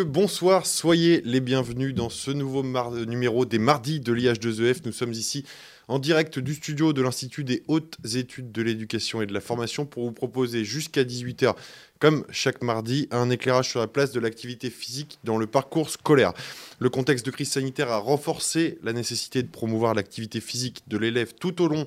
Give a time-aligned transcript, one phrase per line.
[0.00, 0.66] Bonsoir.
[0.66, 4.82] Soyez les bienvenus dans ce nouveau numéro des mardis de l'IH2EF.
[4.84, 5.44] Nous sommes ici
[5.88, 9.86] en direct du studio de l'Institut des hautes études de l'éducation et de la formation
[9.86, 11.56] pour vous proposer jusqu'à 18h,
[11.98, 16.32] comme chaque mardi, un éclairage sur la place de l'activité physique dans le parcours scolaire.
[16.78, 21.32] Le contexte de crise sanitaire a renforcé la nécessité de promouvoir l'activité physique de l'élève
[21.34, 21.86] tout au long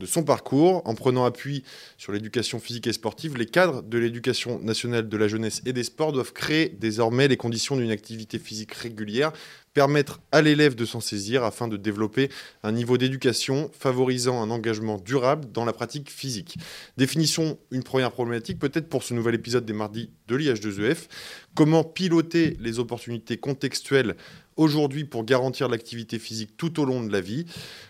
[0.00, 0.82] de son parcours.
[0.86, 1.62] En prenant appui
[1.96, 5.84] sur l'éducation physique et sportive, les cadres de l'éducation nationale de la jeunesse et des
[5.84, 9.32] sports doivent créer désormais les conditions d'une activité physique régulière,
[9.74, 12.28] permettre à l'élève de s'en saisir afin de développer
[12.64, 16.56] un niveau d'éducation favorisant un engagement durable dans la pratique physique.
[16.96, 21.08] Définissons une première problématique peut-être pour ce nouvel épisode des mardis de l'IH2EF.
[21.54, 24.16] Comment piloter les opportunités contextuelles
[24.60, 27.46] aujourd'hui pour garantir l'activité physique tout au long de la vie.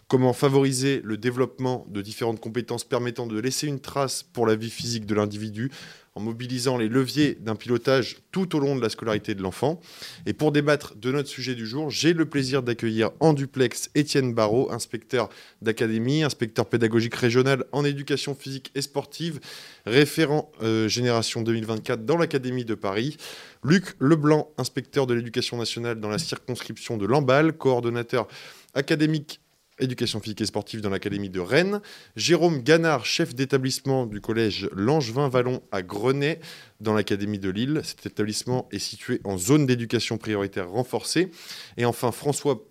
[0.07, 4.71] Comment favoriser le développement de différentes compétences permettant de laisser une trace pour la vie
[4.71, 5.71] physique de l'individu
[6.14, 9.80] en mobilisant les leviers d'un pilotage tout au long de la scolarité de l'enfant.
[10.27, 14.34] Et pour débattre de notre sujet du jour, j'ai le plaisir d'accueillir en duplex Étienne
[14.34, 15.28] Barrault, inspecteur
[15.62, 19.41] d'académie, inspecteur pédagogique régional en éducation physique et sportive,
[19.86, 23.17] référent euh, génération 2024 dans l'Académie de Paris.
[23.62, 28.27] Luc Leblanc, inspecteur de l'éducation nationale dans la circonscription de Lamballe, coordonnateur
[28.74, 29.40] académique
[29.80, 31.80] éducation physique et sportive dans l'Académie de Rennes.
[32.17, 36.41] Jérôme Ganard, chef d'établissement du collège Langevin-Vallon à Grenay,
[36.80, 37.80] dans l'Académie de Lille.
[37.85, 41.30] Cet établissement est situé en zone d'éducation prioritaire renforcée.
[41.77, 42.64] Et enfin, François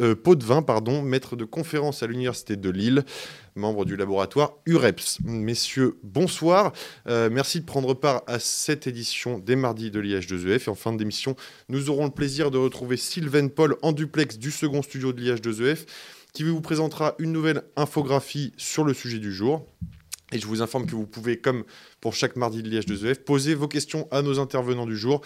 [0.00, 3.04] euh, Potvin, pardon, maître de conférence à l'Université de Lille,
[3.54, 5.20] membre du laboratoire UREPS.
[5.24, 6.72] Messieurs, bonsoir.
[7.08, 10.66] Euh, merci de prendre part à cette édition des mardis de l'IH2EF.
[10.66, 11.36] Et en fin d'émission,
[11.68, 15.86] nous aurons le plaisir de retrouver Sylvain Paul en duplex du second studio de l'IH2EF
[16.36, 19.66] qui vous présentera une nouvelle infographie sur le sujet du jour.
[20.32, 21.64] Et je vous informe que vous pouvez, comme
[22.02, 25.22] pour chaque mardi de l'IH2EF, poser vos questions à nos intervenants du jour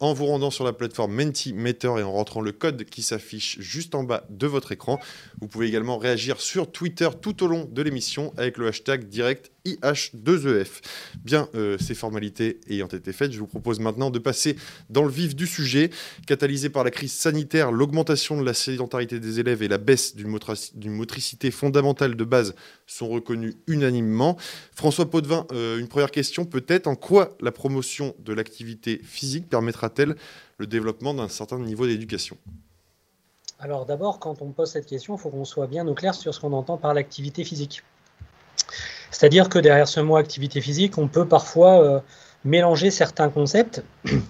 [0.00, 3.94] en vous rendant sur la plateforme Mentimeter et en rentrant le code qui s'affiche juste
[3.94, 4.98] en bas de votre écran.
[5.40, 9.52] Vous pouvez également réagir sur Twitter tout au long de l'émission avec le hashtag direct
[9.64, 10.66] IH2EF.
[10.66, 14.56] E Bien, euh, ces formalités ayant été faites, je vous propose maintenant de passer
[14.90, 15.90] dans le vif du sujet.
[16.26, 20.92] Catalysé par la crise sanitaire, l'augmentation de la sédentarité des élèves et la baisse d'une
[20.92, 22.54] motricité fondamentale de base
[22.86, 24.36] sont reconnus unanimement.
[24.72, 26.86] François Potvin, euh, une première question peut-être.
[26.86, 30.16] En quoi la promotion de l'activité physique permettra-t-elle
[30.58, 32.36] le développement d'un certain niveau d'éducation?
[33.60, 36.32] Alors d'abord, quand on pose cette question, il faut qu'on soit bien au clair sur
[36.32, 37.82] ce qu'on entend par l'activité physique.
[39.10, 42.00] C'est-à-dire que derrière ce mot activité physique, on peut parfois euh,
[42.44, 43.82] mélanger certains concepts.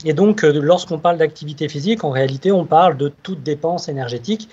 [0.04, 4.48] Et donc, euh, lorsqu'on parle d'activité physique, en réalité, on parle de toute dépense énergétique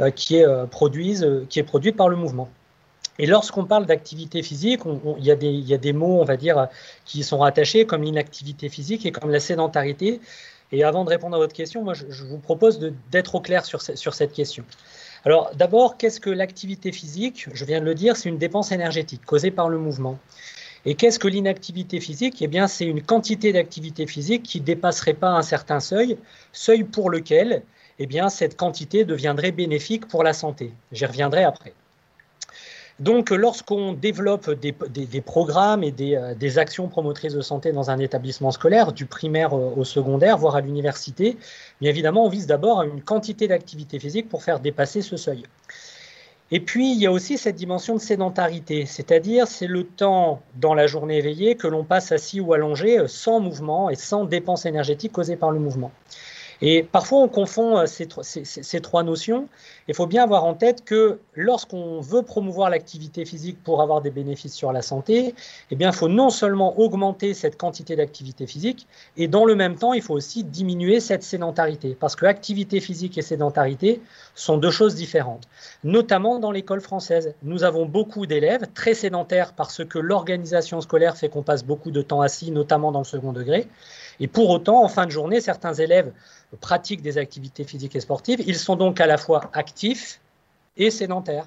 [0.00, 2.48] euh, qui, est, produite par le mouvement.
[3.18, 4.82] Et lorsqu'on parle d'activité physique,
[5.18, 6.68] il y, a des mots, on va dire,
[7.06, 10.20] qui sont rattachés comme l'inactivité physique et comme la sédentarité.
[10.70, 12.78] Et avant de répondre à votre question, moi, je, vous propose
[13.10, 14.64] d'être au clair sur cette question.
[15.26, 19.24] Alors d'abord, qu'est-ce que l'activité physique Je viens de le dire, c'est une dépense énergétique
[19.26, 20.20] causée par le mouvement.
[20.84, 22.40] Et qu'est-ce que l'inactivité physique?
[22.42, 26.16] Eh bien, c'est une quantité d'activité physique qui ne dépasserait pas un certain seuil,
[26.52, 27.64] seuil pour lequel
[27.98, 30.72] eh bien, cette quantité deviendrait bénéfique pour la santé.
[30.92, 31.72] J'y reviendrai après.
[32.98, 34.72] Donc, lorsqu'on développe des,
[35.20, 39.84] programmes et euh, des, actions promotrices de santé dans un établissement scolaire, du primaire au
[39.84, 41.36] secondaire, voire à l'université,
[41.82, 45.44] bien évidemment, on vise d'abord une quantité d'activité physique pour faire dépasser ce seuil.
[46.52, 50.74] Et puis, il y a aussi cette dimension de sédentarité, c'est-à-dire c'est le temps dans
[50.74, 54.64] la journée éveillée que l'on passe assis ou allongé euh, sans mouvement et sans dépense
[54.64, 55.90] énergétique causée par le mouvement.
[56.62, 59.48] Et parfois, on confond euh, ces, trois notions.
[59.88, 64.10] Il faut bien avoir en tête que lorsqu'on veut promouvoir l'activité physique pour avoir des
[64.10, 65.34] bénéfices sur la santé,
[65.70, 68.86] eh bien, il faut non seulement augmenter cette quantité d'activité physique,
[69.16, 71.96] et dans le même temps, il faut aussi diminuer cette sédentarité.
[71.98, 74.00] Parce que activité physique et sédentarité
[74.34, 75.48] sont deux choses différentes.
[75.84, 77.34] Notamment dans l'école française.
[77.42, 82.02] Nous avons beaucoup d'élèves très sédentaires parce que l'organisation scolaire fait qu'on passe beaucoup de
[82.02, 83.68] temps assis, notamment dans le second degré.
[84.20, 86.12] Et pour autant, en fin de journée, certains élèves
[86.60, 88.42] pratiquent des activités physiques et sportives.
[88.46, 90.20] Ils sont donc à la fois actifs
[90.76, 91.46] et sédentaires.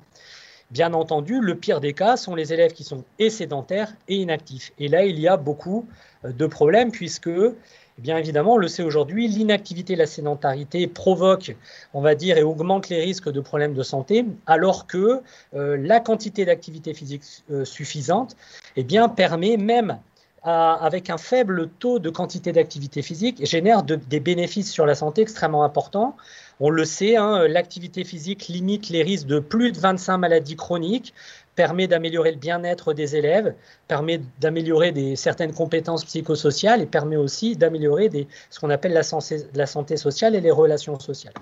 [0.71, 4.71] Bien entendu, le pire des cas sont les élèves qui sont et sédentaires et inactifs.
[4.77, 5.87] Et là, il y a beaucoup
[6.25, 7.55] euh, de problèmes puisque, eh
[8.01, 11.55] bien évidemment, on le sait aujourd'hui, l'inactivité la sédentarité provoquent,
[11.95, 15.21] on va dire, et augmentent les risques de problèmes de santé, alors que
[15.55, 18.35] euh, la quantité d'activité physique euh, suffisante
[18.75, 19.97] eh bien, permet même
[20.43, 25.63] avec un faible taux de quantité d'activité physique, génère des bénéfices sur la santé extrêmement
[25.63, 26.15] importants.
[26.61, 31.13] On le sait, hein, l'activité physique limite les risques de plus de 25 maladies chroniques,
[31.55, 33.53] permet d'améliorer le bien-être des élèves,
[33.89, 38.09] permet d'améliorer certaines compétences psychosociales et permet aussi d'améliorer
[38.49, 41.33] ce qu'on appelle la santé sociale et les relations sociales.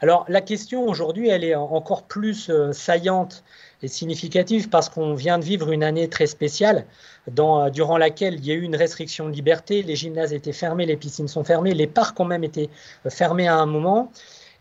[0.00, 3.42] Alors la question aujourd'hui, elle est encore plus euh, saillante
[3.82, 6.86] et significative parce qu'on vient de vivre une année très spéciale
[7.30, 10.52] dans, euh, durant laquelle il y a eu une restriction de liberté, les gymnases étaient
[10.52, 12.70] fermés, les piscines sont fermées, les parcs ont même été
[13.04, 14.10] euh, fermés à un moment.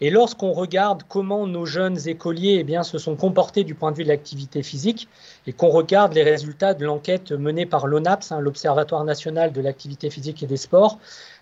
[0.01, 3.97] Et lorsqu'on regarde comment nos jeunes écoliers eh bien, se sont comportés du point de
[3.97, 5.07] vue de l'activité physique
[5.47, 10.09] et qu'on regarde les résultats de l'enquête menée par l'ONAPS, hein, l'Observatoire national de l'activité
[10.09, 10.99] physique et des sports,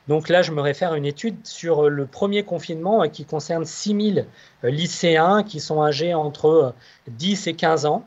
[0.08, 4.26] donc là, je me réfère à une étude sur le premier confinement qui concerne 6000
[4.64, 6.74] euh, lycéens qui sont âgés entre
[7.08, 8.04] 10 euh, et 15 ans.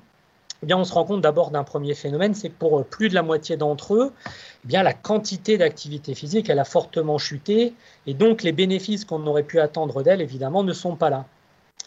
[0.63, 3.09] Eh bien, on se rend compte d'abord d'un premier phénomène, c'est que pour euh, plus
[3.09, 7.75] de la moitié d'entre eux, eh bien, la quantité d'activité physique, elle a fortement chuté,
[8.07, 11.25] et donc les bénéfices qu'on aurait pu attendre d'elle, évidemment, ne sont pas là.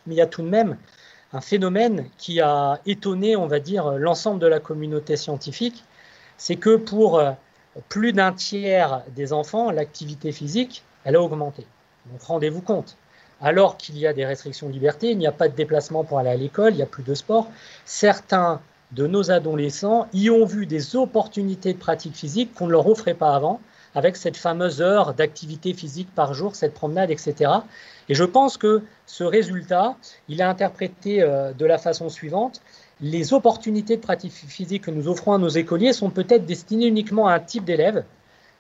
[0.08, 0.78] Mais il y a tout de même
[1.34, 5.84] un phénomène qui a étonné, on va dire, l'ensemble de la communauté scientifique,
[6.38, 7.22] c'est que pour
[7.88, 11.66] plus d'un tiers des enfants, l'activité physique, elle a augmenté.
[12.12, 12.98] Donc rendez-vous compte.
[13.42, 16.20] Alors qu'il y a des restrictions de liberté, il n'y a pas de déplacement pour
[16.20, 17.48] aller à l'école, il n'y a plus de sport.
[17.86, 18.60] Certains
[18.92, 23.14] de nos adolescents y ont vu des opportunités de pratique physique qu'on ne leur offrait
[23.14, 23.62] pas avant,
[23.96, 27.52] avec cette fameuse heure d'activité physique par jour, cette promenade, etc.
[28.08, 29.96] Et je pense que ce résultat,
[30.28, 32.62] il est interprété euh, de la façon suivante
[33.02, 37.28] les opportunités de pratique physique que nous offrons à nos écoliers sont peut-être destinées uniquement
[37.28, 38.04] à un type d'élèves,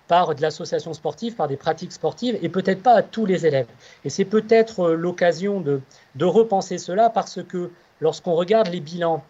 [0.07, 3.67] par de l'association sportive, par des pratiques sportives, et peut-être pas à tous les élèves.
[4.03, 5.81] Et c'est peut-être euh, l'occasion de,
[6.19, 7.69] repenser cela parce que
[8.01, 9.23] lorsqu'on regarde les bilans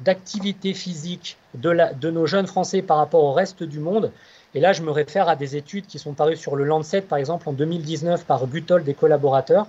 [0.00, 4.10] d'activité physique de, nos jeunes Français par rapport au reste du monde,
[4.54, 7.18] et là je me réfère à des études qui sont parues sur le Lancet, par
[7.18, 9.68] exemple en 2019 par Butol des collaborateurs,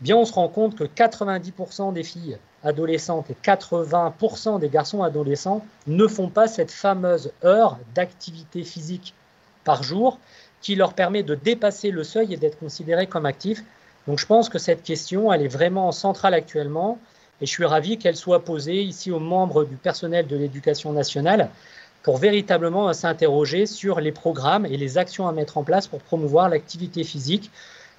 [0.00, 5.64] bien on se rend compte que 90% des filles adolescentes et 80% des garçons adolescents
[5.86, 9.14] ne font pas cette fameuse heure d'activité physique
[9.64, 10.18] par jour
[10.60, 13.62] qui leur permet de dépasser le seuil et d'être considérés comme actifs.
[14.06, 16.98] Donc je pense que cette question, elle est vraiment centrale actuellement
[17.40, 21.50] et je suis ravi qu'elle soit posée ici aux membres du personnel de l'éducation nationale
[22.02, 26.48] pour véritablement s'interroger sur les programmes et les actions à mettre en place pour promouvoir
[26.48, 27.50] l'activité physique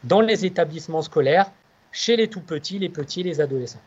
[0.04, 1.52] dans les établissements scolaires,
[1.92, 3.82] chez les tout petits, les petits, les adolescents.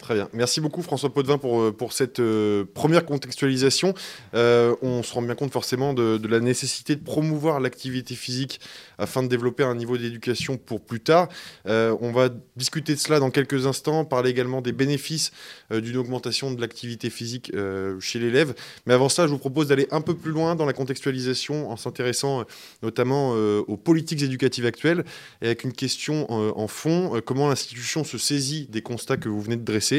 [0.00, 0.30] Très bien.
[0.32, 3.92] Merci beaucoup François Potvin pour, euh, pour cette euh, première contextualisation.
[4.34, 8.60] Euh, on se rend bien compte forcément de, la nécessité de promouvoir l'activité physique
[8.96, 11.28] afin de développer un niveau d'éducation pour plus tard.
[11.66, 15.32] on va discuter de cela dans quelques instants, parler également des bénéfices
[15.70, 17.50] d'une augmentation de l'activité physique
[17.98, 18.54] chez l'élève.
[18.86, 21.76] Mais avant ça, je vous propose d'aller un peu plus loin dans la contextualisation en
[21.76, 22.44] s'intéressant
[22.82, 25.04] notamment aux politiques éducatives actuelles
[25.42, 29.56] et avec une question en fond, comment l'institution se saisit des constats que vous venez
[29.56, 29.89] de dresser?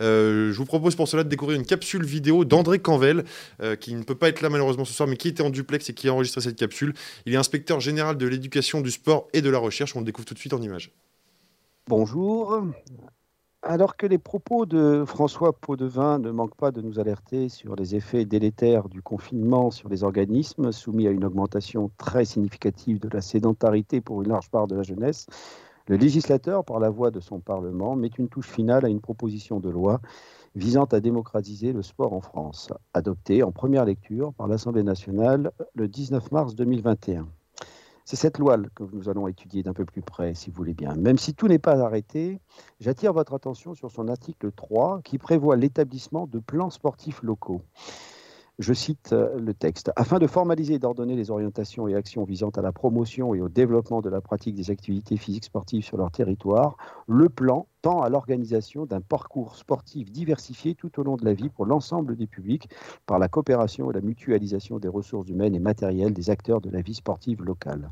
[0.00, 3.24] Euh, je vous propose pour cela de découvrir une capsule vidéo d'André Canvel,
[3.62, 5.90] euh, qui ne peut pas être là malheureusement ce soir, mais qui était en duplex
[5.90, 6.94] et qui a enregistré cette capsule.
[7.26, 9.96] Il est inspecteur général de l'éducation, du sport et de la recherche.
[9.96, 10.92] On le découvre tout de suite en images.
[11.88, 12.62] Bonjour.
[13.62, 17.94] Alors que les propos de François Potvin ne manquent pas de nous alerter sur les
[17.94, 23.20] effets délétères du confinement sur les organismes soumis à une augmentation très significative de la
[23.20, 25.26] sédentarité pour une large part de la jeunesse,
[25.90, 29.58] le législateur, par la voix de son Parlement, met une touche finale à une proposition
[29.58, 30.00] de loi
[30.54, 35.88] visant à démocratiser le sport en France, adoptée en première lecture par l'Assemblée nationale le
[35.88, 37.26] 19 mars 2021.
[38.04, 40.94] C'est cette loi que nous allons étudier d'un peu plus près, si vous voulez bien.
[40.94, 42.38] Même si tout n'est pas arrêté,
[42.78, 47.62] j'attire votre attention sur son article 3 qui prévoit l'établissement de plans sportifs locaux.
[48.60, 49.90] Je cite euh, le texte.
[49.96, 53.48] Afin de formaliser et d'ordonner les orientations et actions visant à la promotion et au
[53.48, 56.76] développement de la pratique des activités physiques sportives sur leur territoire,
[57.08, 61.48] le plan tend à l'organisation d'un parcours sportif diversifié tout au long de la vie
[61.48, 62.68] pour l'ensemble des publics
[63.06, 66.82] par la coopération et la mutualisation des ressources humaines et matérielles des acteurs de la
[66.82, 67.90] vie sportive locale.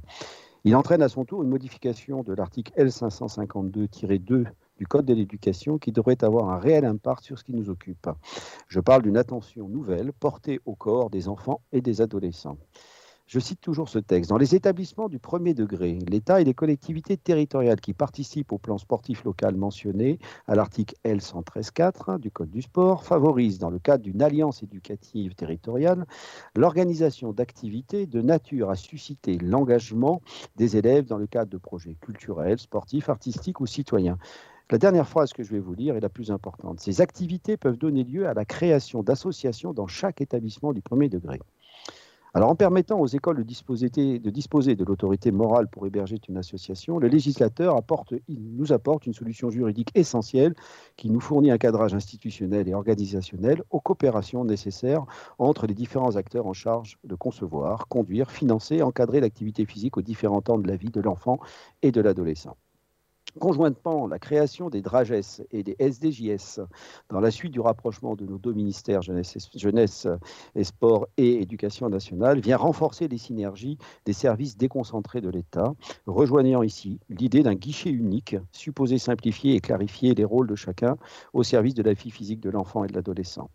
[0.64, 4.44] Il entraîne à son tour une modification de l'article L552-2
[4.78, 8.08] du Code de l'éducation qui devrait avoir un réel impact sur ce qui nous occupe.
[8.68, 12.58] Je parle d'une attention nouvelle portée au corps des enfants et des adolescents.
[13.28, 14.30] Je cite toujours ce texte.
[14.30, 18.78] Dans les établissements du premier degré, l'État et les collectivités territoriales qui participent au plan
[18.78, 24.22] sportif local mentionné à l'article L113.4 du Code du sport favorisent, dans le cadre d'une
[24.22, 26.06] alliance éducative territoriale,
[26.56, 30.22] l'organisation d'activités de nature à susciter l'engagement
[30.56, 34.16] des élèves dans le cadre de projets culturels, sportifs, artistiques ou citoyens.
[34.70, 36.78] La dernière phrase que je vais vous lire est la plus importante.
[36.80, 41.40] Ces activités peuvent donner lieu à la création d'associations dans chaque établissement du premier degré.
[42.34, 47.08] Alors, en permettant aux écoles de disposer de, l'autorité morale pour héberger une association, le
[47.08, 47.80] législateur
[48.28, 50.54] nous apporte une solution juridique essentielle
[50.98, 55.06] qui nous fournit un cadrage institutionnel et organisationnel aux coopérations nécessaires
[55.38, 60.02] entre les différents acteurs en charge de concevoir, conduire, financer et encadrer l'activité physique aux
[60.02, 61.38] différents temps de la vie de l'enfant
[61.80, 62.58] et de l'adolescent.
[63.38, 66.60] Conjointement, la création des DRAGES et des SDJS,
[67.08, 70.08] dans la suite du rapprochement de nos deux ministères, jeunesse
[70.54, 75.74] et, sport et éducation nationale, vient renforcer les synergies des services déconcentrés de l'État,
[76.06, 80.96] rejoignant ici l'idée d'un guichet unique, supposé simplifier et clarifier les rôles de chacun
[81.32, 83.50] au service de la vie physique de l'enfant et de l'adolescent.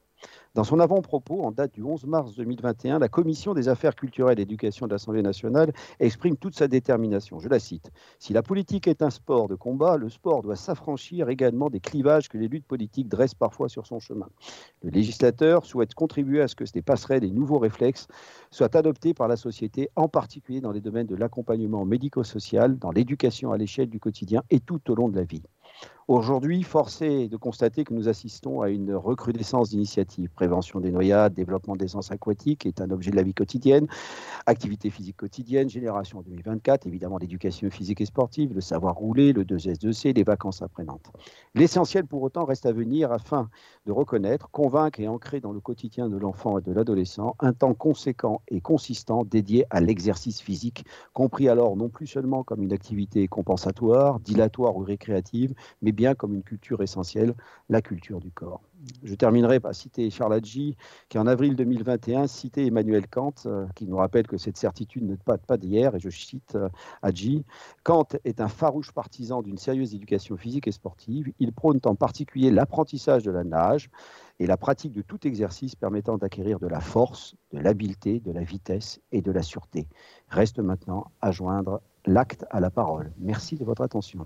[0.56, 4.46] Dans son avant-propos, en date du 11 mars 2021, la Commission des affaires culturelles et
[4.46, 7.40] d'éducation de l'Assemblée nationale exprime toute sa détermination.
[7.40, 7.92] Je la cite.
[8.20, 12.30] Si la politique est un sport de combat, le sport doit s'affranchir également des clivages
[12.30, 14.30] que les luttes politiques dressent parfois sur son chemin.
[14.84, 18.08] Le législateur souhaite contribuer à ce que ces passerelles et nouveaux réflexes
[18.52, 23.52] soient adoptés par la société, en particulier dans les domaines de l'accompagnement médico-social, dans l'éducation
[23.52, 25.42] à l'échelle du quotidien et tout au long de la vie.
[26.10, 30.30] Aujourd'hui, force est de constater que nous assistons à une recrudescence d'initiatives.
[30.36, 33.88] Prévention des noyades, développement des sens aquatiques est un objet de la vie quotidienne,
[34.46, 40.14] activité physique quotidienne, génération 2024, évidemment l'éducation physique et sportive, le savoir rouler, le 2S2C,
[40.14, 41.10] les vacances apprenantes.
[41.56, 43.50] L'essentiel pour autant reste à venir afin
[43.86, 47.76] de reconnaître, convaincre et ancrer dans le quotidien de l'enfant et de l'adolescent un temps
[47.76, 53.30] conséquent et consistant dédié à l'exercice physique, compris alors non plus seulement comme une activité
[53.30, 57.34] compensatoire, dilatoire ou récréative, mais bien comme une culture essentielle,
[57.70, 58.62] la culture du corps.
[59.04, 60.76] Je terminerai par citer Charles Hadji,
[61.10, 65.16] qui en avril 2021 citait Emmanuel Kant, euh, qui nous rappelle que cette certitude ne
[65.26, 66.70] date pas d'hier, et je cite euh,
[67.02, 67.46] Hadji,
[67.84, 71.32] Kant est un farouche partisan d'une sérieuse éducation physique et sportive.
[71.40, 73.90] Il prône en particulier l'apprentissage de la nage
[74.40, 78.44] et la pratique de tout exercice permettant d'acquérir de la force, de l'habileté, de la
[78.44, 79.88] vitesse et de la sûreté.
[80.28, 83.14] Reste maintenant à joindre l'acte à la parole.
[83.18, 84.26] Merci de votre attention.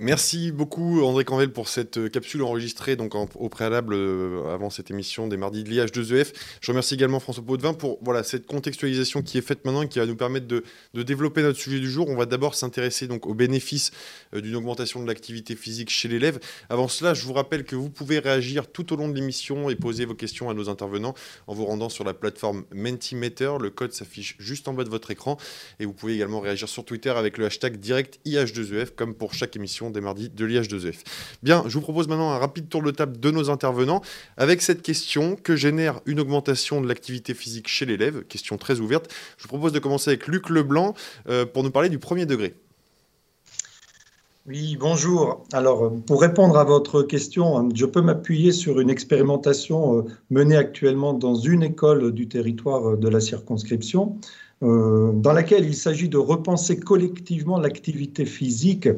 [0.00, 4.90] Merci beaucoup André Canvel pour cette euh, capsule enregistrée donc au préalable euh, avant cette
[4.90, 6.32] émission des mardis de l'IH2EF.
[6.60, 10.00] Je remercie également François Potvin pour voilà, cette contextualisation qui est faite maintenant et qui
[10.00, 12.08] va nous permettre de, développer notre sujet du jour.
[12.08, 13.92] On va d'abord s'intéresser donc aux bénéfices
[14.34, 16.40] euh, d'une augmentation de l'activité physique chez l'élève.
[16.70, 19.76] Avant cela, je vous rappelle que vous pouvez réagir tout au long de l'émission et
[19.76, 21.14] poser vos questions à nos intervenants
[21.46, 23.52] en vous rendant sur la plateforme Mentimeter.
[23.60, 25.36] Le code s'affiche juste en bas de votre écran
[25.78, 29.54] et vous pouvez également réagir sur Twitter avec le hashtag direct IH2EF comme pour chaque
[29.54, 30.96] émission des mardis de l'IH2F.
[31.42, 34.02] Bien, je vous propose maintenant un rapide tour de table de nos intervenants
[34.36, 39.12] avec cette question que génère une augmentation de l'activité physique chez l'élève Question très ouverte.
[39.38, 40.94] Je vous propose de commencer avec Luc Leblanc
[41.28, 42.54] euh, pour nous parler du premier degré.
[44.46, 45.46] Oui, bonjour.
[45.54, 51.14] Alors, pour répondre à votre question, je peux m'appuyer sur une expérimentation euh, menée actuellement
[51.14, 54.18] dans une école du territoire euh, de la circonscription.
[54.62, 58.88] Euh, dans laquelle il s'agit de repenser collectivement l'activité physique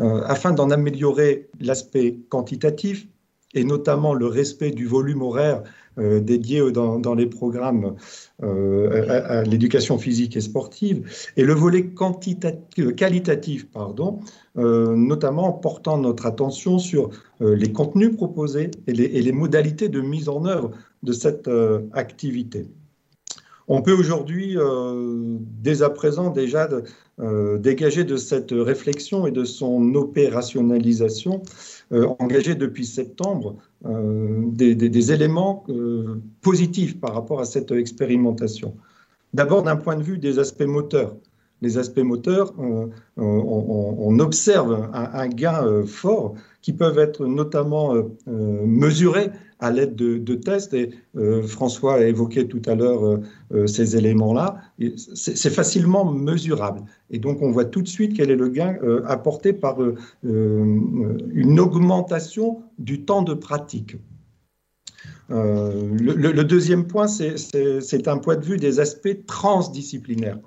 [0.00, 3.06] euh, afin d'en améliorer l'aspect quantitatif
[3.54, 5.62] et notamment le respect du volume horaire
[5.98, 7.96] euh, dédié dans, les programmes
[8.42, 11.90] à, l'éducation physique et sportive, et le volet
[12.96, 14.20] qualitatif, pardon,
[14.54, 20.44] notamment en portant notre attention sur les contenus proposés et les, modalités de mise en
[20.44, 20.70] œuvre
[21.02, 21.50] de cette
[21.94, 22.68] activité.
[23.70, 26.68] On peut aujourd'hui, euh, dès à présent, déjà
[27.20, 31.42] euh, dégager de cette réflexion et de son opérationnalisation,
[31.92, 35.64] euh, engagée depuis septembre, des, éléments
[36.40, 38.74] positifs par rapport à cette expérimentation.
[39.34, 41.14] D'abord, d'un point de vue des aspects moteurs.
[41.62, 42.54] Les aspects moteurs,
[43.16, 46.34] on, observe un, gain fort
[46.68, 47.94] qui peuvent être notamment
[48.26, 50.74] mesurés à l'aide de, tests.
[50.74, 50.90] Et
[51.46, 53.20] François a évoqué tout à l'heure
[53.66, 54.60] ces éléments-là.
[55.14, 56.82] C'est facilement mesurable.
[57.08, 59.78] Et donc, on voit tout de suite quel est le gain apporté par
[60.22, 63.96] une augmentation du temps de pratique.
[65.30, 70.38] le, deuxième point, c'est un point de vue des aspects transdisciplinaires.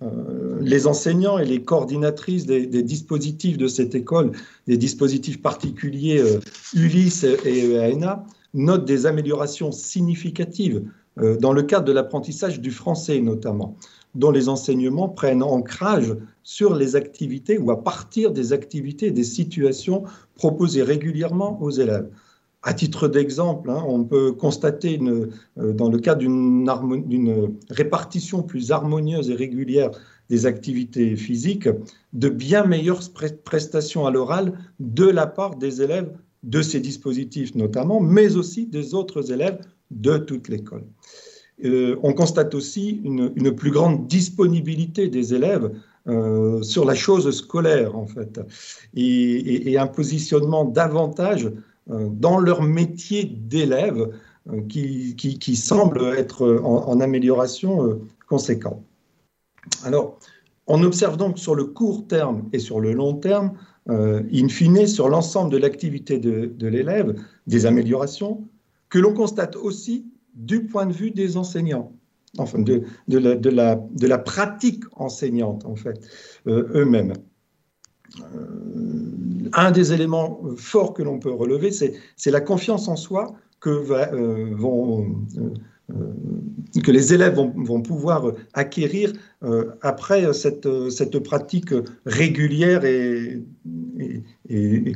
[0.00, 4.32] Euh, les enseignants et les coordinatrices des, dispositifs de cette école,
[4.66, 6.40] des dispositifs particuliers euh,
[6.74, 10.82] Ulysse et EANA, notent des améliorations significatives
[11.18, 13.76] euh, dans le cadre de l'apprentissage du français notamment,
[14.14, 20.04] dont les enseignements prennent ancrage sur les activités ou à partir des activités des situations
[20.36, 22.08] proposées régulièrement aux élèves.
[22.64, 29.30] À titre d'exemple, hein, on peut constater euh, dans le cas d'une répartition plus harmonieuse
[29.30, 29.90] et régulière
[30.30, 31.68] des activités physiques,
[32.12, 33.02] de bien meilleures
[33.44, 38.94] prestations à l'oral de la part des élèves de ces dispositifs notamment, mais aussi des
[38.94, 39.58] autres élèves
[39.90, 40.84] de toute l'école.
[41.64, 45.70] Euh, on constate aussi une, plus grande disponibilité des élèves
[46.08, 48.40] euh, sur la chose scolaire, en fait,
[48.94, 51.50] et, un positionnement davantage
[51.88, 54.08] dans leur métier d'élève
[54.50, 58.82] euh, qui, qui, semble être en, amélioration euh, conséquente.
[59.84, 60.18] Alors,
[60.66, 63.52] on observe donc sur le court terme et sur le long terme,
[63.88, 67.14] in fine, sur l'ensemble de l'activité de, l'élève,
[67.46, 68.48] des améliorations
[68.88, 71.92] que l'on constate aussi du point de vue des enseignants,
[72.38, 76.00] enfin de, de, la, de la, pratique enseignante, en fait,
[76.46, 77.12] eux-mêmes
[79.52, 84.54] un des éléments forts que l'on peut relever, c'est la confiance en soi que, euh,
[84.60, 85.04] euh,
[85.90, 89.12] euh, les élèves vont, pouvoir acquérir
[89.82, 91.74] après cette, pratique
[92.06, 93.42] régulière et,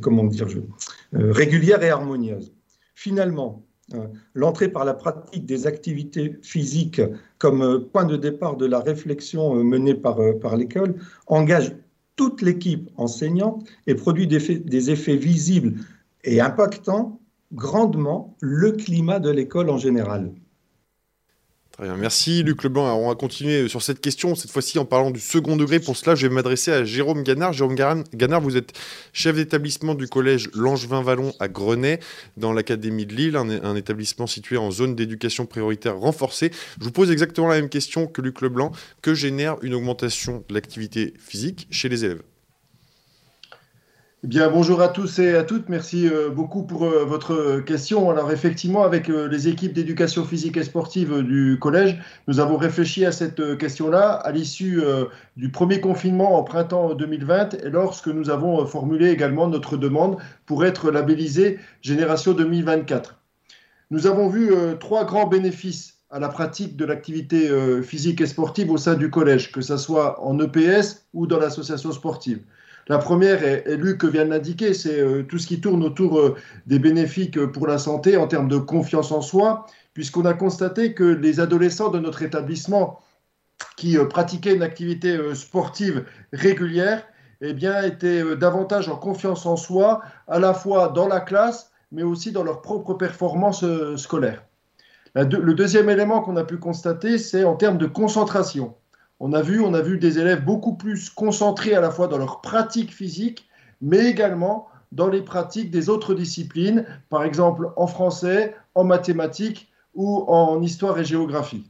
[0.01, 0.47] comment dire,
[1.13, 2.53] régulière et harmonieuse.
[2.95, 3.63] Finalement,
[4.33, 6.99] L'entrée par la pratique des activités physiques
[7.37, 10.95] comme point de départ de la réflexion menée par l'école
[11.27, 11.73] engage
[12.17, 15.75] toute l'équipe enseignante et produit des effets, visibles
[16.25, 17.21] et impactants
[17.53, 20.33] grandement le climat de l'école en général.
[21.79, 22.91] Merci Luc Leblanc.
[22.97, 25.79] on va continuer sur cette question, cette fois-ci en parlant du second degré.
[25.79, 27.53] Pour cela, je vais m'adresser à Jérôme Ganard.
[27.53, 28.73] Jérôme Ganard, vous êtes
[29.13, 31.99] chef d'établissement du collège Langevin-Vallon à Grenay,
[32.35, 36.49] dans l'Académie de Lille, un, établissement situé en zone d'éducation prioritaire renforcée.
[36.79, 38.71] Je vous pose exactement la même question que Luc Leblanc.
[39.03, 42.23] Que génère une augmentation de l'activité physique chez les élèves?
[44.23, 45.69] Eh bien, bonjour à tous et à toutes.
[45.69, 48.09] Merci euh, beaucoup pour euh, votre question.
[48.09, 53.05] Alors, effectivement, avec euh, les équipes d'éducation physique et sportive du collège, nous avons réfléchi
[53.05, 54.81] à cette question-là à l'issue
[55.35, 60.65] du premier confinement en printemps 2020 et lorsque nous avons formulé également notre demande pour
[60.65, 63.21] être labellisé Génération 2024.
[63.91, 64.49] Nous avons vu
[64.79, 67.49] trois grands bénéfices à la pratique de l'activité
[67.83, 71.91] physique et sportive au sein du collège, que ce soit en EPS ou dans l'association
[71.91, 72.41] sportive.
[72.89, 76.35] La première est, Luc vient de l'indiquer, c'est euh, tout ce qui tourne autour euh,
[76.67, 81.03] des bénéfices pour la santé en termes de confiance en soi, puisqu'on a constaté que
[81.03, 82.99] les adolescents de notre établissement
[83.75, 87.05] qui euh, pratiquaient une activité sportive régulière,
[87.41, 87.53] eh
[87.85, 92.43] étaient davantage en confiance en soi, à la fois dans la classe, mais aussi dans
[92.43, 93.63] leurs propres performances
[93.95, 94.43] scolaires.
[95.13, 98.73] le deuxième élément qu'on a pu constater, c'est en termes de concentration
[99.19, 103.47] on a vu, des élèves beaucoup plus concentrés à la fois dans leur pratique physique,
[103.81, 110.23] mais également dans les pratiques des autres disciplines, par exemple en français, en mathématiques ou
[110.27, 111.69] en histoire et géographie.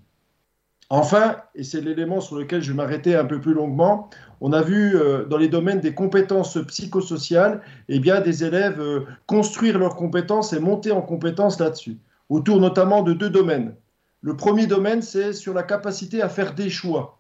[0.90, 4.62] Enfin, et c'est l'élément sur lequel je vais m'arrêter un peu plus longuement, on a
[4.62, 9.96] vu euh, dans les domaines des compétences psychosociales, eh bien, des élèves euh, construire leurs
[9.96, 11.98] compétences et monter en compétences là-dessus,
[12.30, 13.76] autour notamment de deux domaines.
[14.22, 17.17] Le premier domaine, c'est sur la capacité à faire des choix.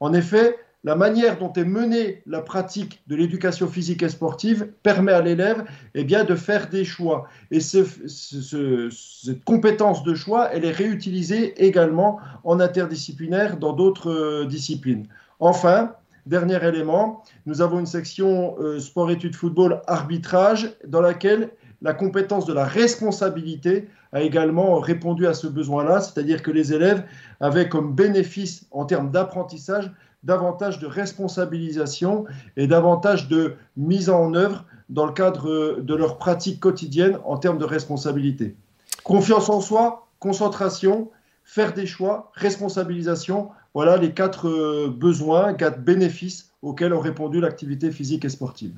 [0.00, 0.56] En effet,
[0.86, 5.64] la manière dont est menée la pratique de l'éducation physique et sportive permet à l'élève
[5.94, 7.26] eh bien, de faire des choix.
[7.50, 15.08] Et cette compétence de choix, elle est réutilisée également en interdisciplinaire dans d'autres euh, disciplines.
[15.40, 15.92] Enfin,
[16.26, 21.50] dernier élément, nous avons une section euh, sport-études football arbitrage dans laquelle
[21.82, 27.04] la compétence de la responsabilité a également répondu à ce besoin-là, c'est-à-dire que les élèves
[27.40, 32.24] avaient comme bénéfice en termes d'apprentissage davantage de responsabilisation
[32.56, 37.58] et davantage de mise en œuvre dans le cadre de leur pratique quotidienne en termes
[37.58, 38.56] de responsabilité.
[39.04, 41.10] Confiance en soi, concentration,
[41.44, 48.24] faire des choix, responsabilisation, voilà les quatre besoins, quatre bénéfices auxquels ont répondu l'activité physique
[48.24, 48.74] et sportive.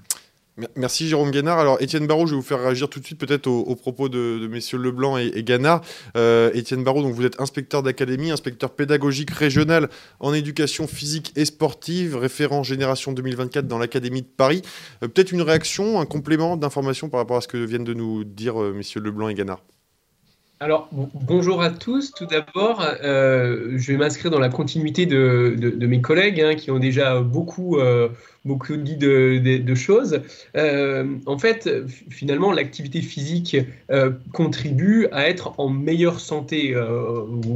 [0.75, 1.59] Merci Jérôme Guénard.
[1.59, 4.49] Alors Étienne Barraud, je vais vous faire réagir tout de suite peut-être aux, propos de,
[4.51, 5.45] messieurs Leblanc et, et.
[6.17, 12.17] Euh, Étienne Barraud, vous êtes inspecteur d'académie, inspecteur pédagogique régional en éducation physique et sportive,
[12.17, 14.63] référent génération 2024 dans l'Académie de Paris.
[15.05, 18.25] Euh, peut-être une réaction, un complément d'information par rapport à ce que viennent de nous
[18.25, 19.63] dire euh, Leblanc et Ganard.
[20.61, 22.11] Alors, bonjour à tous.
[22.11, 26.81] Tout d'abord, euh, je vais m'inscrire dans la continuité de, mes collègues hein, qui ont
[26.81, 28.09] déjà beaucoup, euh,
[28.45, 30.21] dit de, choses.
[30.57, 31.71] Euh, en fait,
[32.11, 33.57] finalement, l'activité physique
[34.33, 36.75] contribue à être en meilleure santé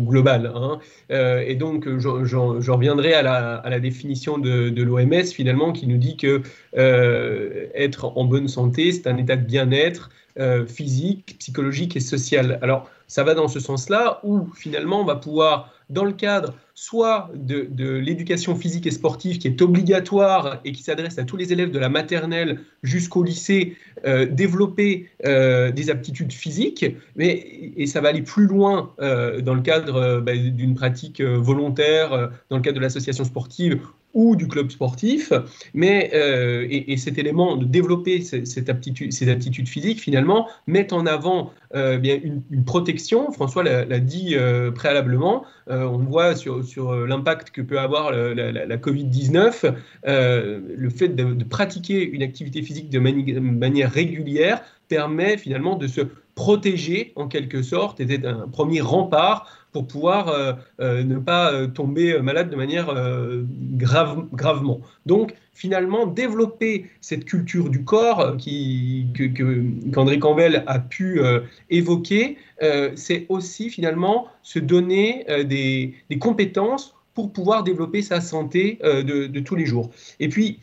[0.07, 0.53] globale.
[0.55, 0.79] Hein.
[1.11, 6.17] et donc, je reviendrai à la, à la définition de, l'OMS, finalement, qui nous dit
[6.17, 6.43] que
[6.77, 10.11] être en bonne santé, c'est un état de bien-être.
[10.39, 12.59] Euh, physique, psychologique et social.
[12.63, 17.31] Alors, ça va dans ce sens-là où finalement on va pouvoir, dans le cadre soit
[17.35, 17.69] de,
[17.99, 21.79] l'éducation physique et sportive qui est obligatoire et qui s'adresse à tous les élèves de
[21.79, 28.23] la maternelle jusqu'au lycée, euh, développer euh, des aptitudes physiques, mais, et ça va aller
[28.23, 33.83] plus loin dans le cadre bah, d'une pratique volontaire, dans le cadre de l'association sportive
[34.15, 35.33] ou du club sportif,
[35.75, 41.07] mais euh, et, cet élément de développer cette, aptitude, ces aptitudes physiques finalement met en
[41.07, 43.33] avant euh, bien une, protection.
[43.33, 45.45] François l'a dit euh, préalablement.
[45.69, 52.23] on voit sur, sur l'impact que peut avoir la, Covid-19, le fait de, pratiquer une
[52.23, 56.03] activité physique de manière régulière permet finalement de se
[56.35, 61.53] protéger en quelque sorte et d'être un premier rempart pour pouvoir euh, euh, ne pas
[61.53, 62.95] euh, tomber malade de manière
[63.77, 64.81] grave, gravement.
[65.07, 68.37] Donc finalement, développer cette culture du corps
[69.95, 71.21] qu'André Campbell a pu
[71.71, 72.39] évoquer,
[72.95, 79.67] c'est aussi finalement se donner des, compétences pour pouvoir développer sa santé de, tous les
[79.67, 79.91] jours.
[80.21, 80.59] Et puis,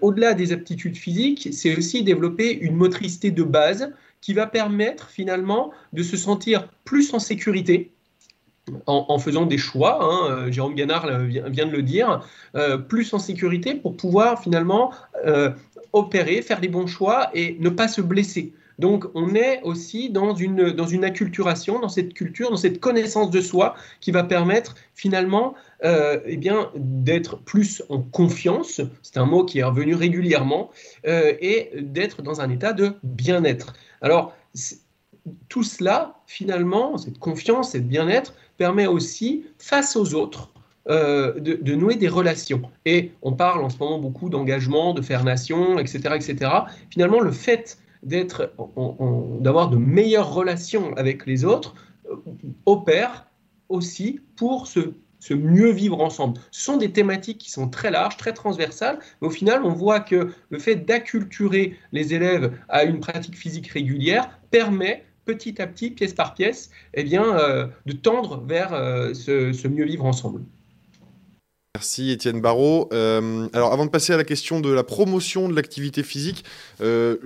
[0.00, 5.72] au-delà des aptitudes physiques, c'est aussi développer une motricité de base qui va permettre finalement
[5.92, 7.91] de se sentir plus en sécurité,
[8.86, 13.18] en, faisant des choix, hein, euh, Jérôme Ganard vient, de le dire, euh, plus en
[13.18, 14.92] sécurité pour pouvoir finalement
[15.26, 15.50] euh,
[15.92, 18.52] opérer, faire les bons choix et ne pas se blesser.
[18.78, 23.30] Donc on est aussi dans une, dans une acculturation, dans cette culture, dans cette connaissance
[23.30, 29.44] de soi qui va permettre finalement eh bien, d'être plus en confiance, c'est un mot
[29.44, 30.70] qui est revenu régulièrement,
[31.04, 33.72] et d'être dans un état de bien-être.
[34.00, 34.32] Alors
[35.48, 40.52] tout cela, finalement, cette confiance, cette bien-être, permet aussi, face aux autres,
[40.88, 42.62] euh, de, nouer des relations.
[42.86, 46.50] Et on parle en ce moment beaucoup d'engagement, de faire nation, etc., etc.
[46.90, 48.52] Finalement, le fait d'être,
[49.40, 51.76] d'avoir de meilleures relations avec les autres
[52.10, 52.16] euh,
[52.66, 53.26] opère
[53.68, 56.40] aussi pour se, se, mieux vivre ensemble.
[56.50, 60.00] Ce sont des thématiques qui sont très larges, très transversales, mais au final, on voit
[60.00, 65.90] que le fait d'acculturer les élèves à une pratique physique régulière permet petit à petit,
[65.90, 70.42] pièce par pièce, eh bien, euh, de tendre vers euh, ce, mieux vivre ensemble.
[71.74, 72.88] Merci Étienne Barrault.
[72.92, 76.44] Euh, alors avant de passer à la question de la promotion de l'activité physique,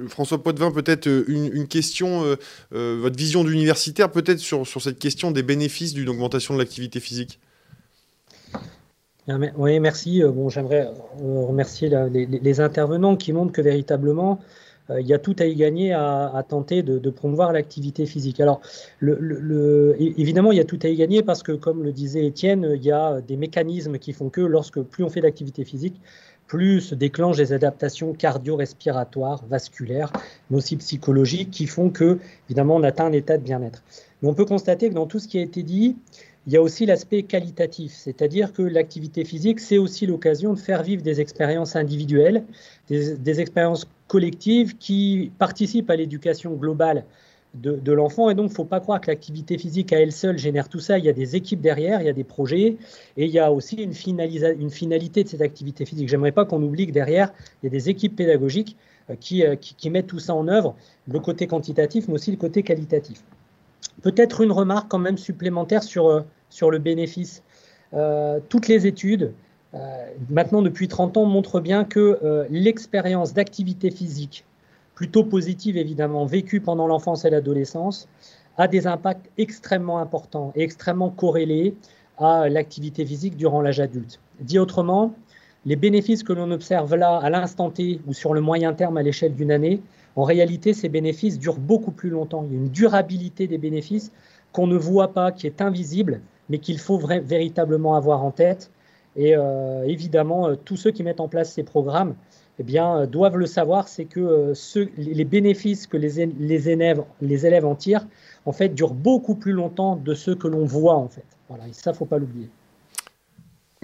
[0.09, 2.37] François Potvin, peut-être une, question,
[2.71, 7.41] votre vision d'universitaire peut-être sur, sur cette question des bénéfices d'une augmentation de l'activité physique?
[9.57, 10.23] Oui, merci.
[10.23, 10.89] Bon, J'aimerais
[11.21, 15.93] remercier les, intervenants qui montrent que véritablement, euh, il y a tout à y gagner
[15.93, 18.41] à, tenter de, promouvoir l'activité physique.
[18.41, 18.61] Alors,
[19.03, 22.85] évidemment, il y a tout à y gagner parce que, comme le disait Étienne, il
[22.85, 26.01] y a des mécanismes qui font que lorsque plus on fait d'activité physique,
[26.47, 30.13] plus se déclenchent des adaptations cardio-respiratoires, vasculaires,
[30.51, 32.19] mais aussi psychologiques, qui font que,
[32.49, 33.83] évidemment, on atteint un état de bien-être.
[34.23, 35.97] Mais on peut constater que dans tout ce qui a été dit,
[36.47, 40.85] il y a aussi l'aspect qualitatif, c'est-à-dire que l'activité physique, c'est aussi l'occasion de faire
[40.85, 42.45] vivre des expériences individuelles,
[42.89, 47.05] des, expériences collectives qui participent à l'éducation globale
[47.57, 48.31] de, l'enfant.
[48.31, 50.81] Et donc, il ne faut pas croire que l'activité physique à elle seule génère tout
[50.81, 50.99] ça.
[50.99, 52.77] Il y a des équipes derrière, il y a des projets,
[53.17, 56.09] et il y a aussi une, finalité de cette activité physique.
[56.09, 58.77] J'aimerais pas qu'on oublie que derrière, il y a des équipes pédagogiques
[59.11, 60.77] euh, euh, qui, mettent tout ça en œuvre,
[61.09, 63.23] le côté quantitatif, mais aussi le côté qualitatif.
[64.03, 66.23] Peut-être une remarque quand même supplémentaire sur, euh,
[66.71, 67.43] le bénéfice.
[68.49, 69.33] Toutes les études,
[70.31, 74.45] maintenant depuis 30 ans, montrent bien que euh, l'expérience d'activité physique,
[74.95, 78.09] plutôt positive évidemment, vécue pendant l'enfance et l'adolescence,
[78.59, 81.75] a des impacts extrêmement importants et extrêmement corrélés
[82.19, 84.21] à l'activité physique durant l'âge adulte.
[84.41, 85.15] Dit autrement,
[85.67, 89.03] les bénéfices que l'on observe là, à l'instant T ou sur le moyen terme à
[89.03, 89.83] l'échelle d'une année,
[90.15, 92.45] en réalité, ces bénéfices durent beaucoup plus longtemps.
[92.49, 94.13] Il y a une durabilité des bénéfices
[94.53, 98.71] qu'on ne voit pas, qui est invisible, mais qu'il faut véritablement avoir en tête.
[99.17, 102.15] Et euh, évidemment, euh, tous ceux qui mettent en place ces programmes
[102.59, 104.55] eh bien, doivent le savoir, c'est que
[104.97, 108.07] les bénéfices que les, les, élèves, les élèves en tirent,
[108.47, 111.27] en fait, durent beaucoup plus longtemps de ceux que l'on voit, en fait.
[111.49, 112.49] Voilà, et ça, faut pas l'oublier.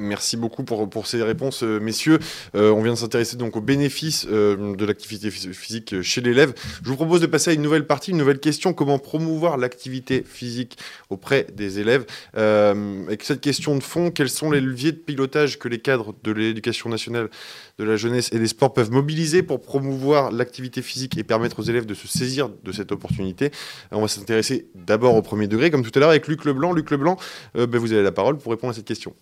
[0.02, 2.18] Merci beaucoup pour, pour ces réponses, euh, messieurs.
[2.56, 6.52] Euh, on vient de s'intéresser donc aux bénéfices euh, de l'activité physique chez l'élève.
[6.82, 10.24] Je vous propose de passer à une nouvelle partie, une nouvelle question comment promouvoir l'activité
[10.26, 10.76] physique
[11.08, 15.68] auprès des élèves Avec cette question de fond, quels sont les leviers de pilotage que
[15.68, 17.30] les cadres de l'éducation nationale
[17.78, 21.62] de la jeunesse et des sports peuvent mobiliser pour promouvoir l'activité physique et permettre aux
[21.62, 23.50] élèves de se saisir de cette opportunité?
[23.92, 26.72] On va s'intéresser d'abord au premier degré, comme tout à l'heure avec Luc Leblanc.
[26.72, 27.16] Luc Leblanc,
[27.54, 29.14] ben, vous avez la parole pour répondre à cette question.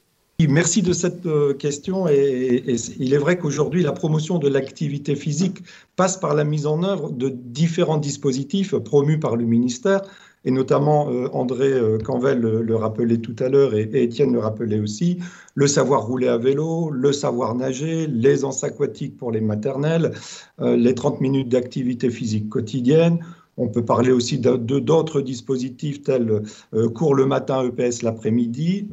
[0.49, 2.09] Merci de cette euh, question.
[2.09, 2.65] Et,
[2.99, 5.59] il est vrai qu'aujourd'hui, la promotion de l'activité physique
[5.97, 10.03] passe par la mise en œuvre de différents dispositifs promus par le ministère,
[10.45, 14.81] et notamment euh, André euh, Canvel le, rappelait tout à l'heure et, Étienne le rappelait
[14.81, 15.19] aussi,
[15.55, 20.13] le savoir rouler à vélo, le savoir nager, les ans aquatiques pour les maternelles,
[20.59, 23.19] les 30 minutes d'activité physique quotidienne,
[23.61, 26.43] on peut parler aussi d'autres dispositifs tels
[26.73, 28.89] euh, cours le matin, EPS l'après-midi.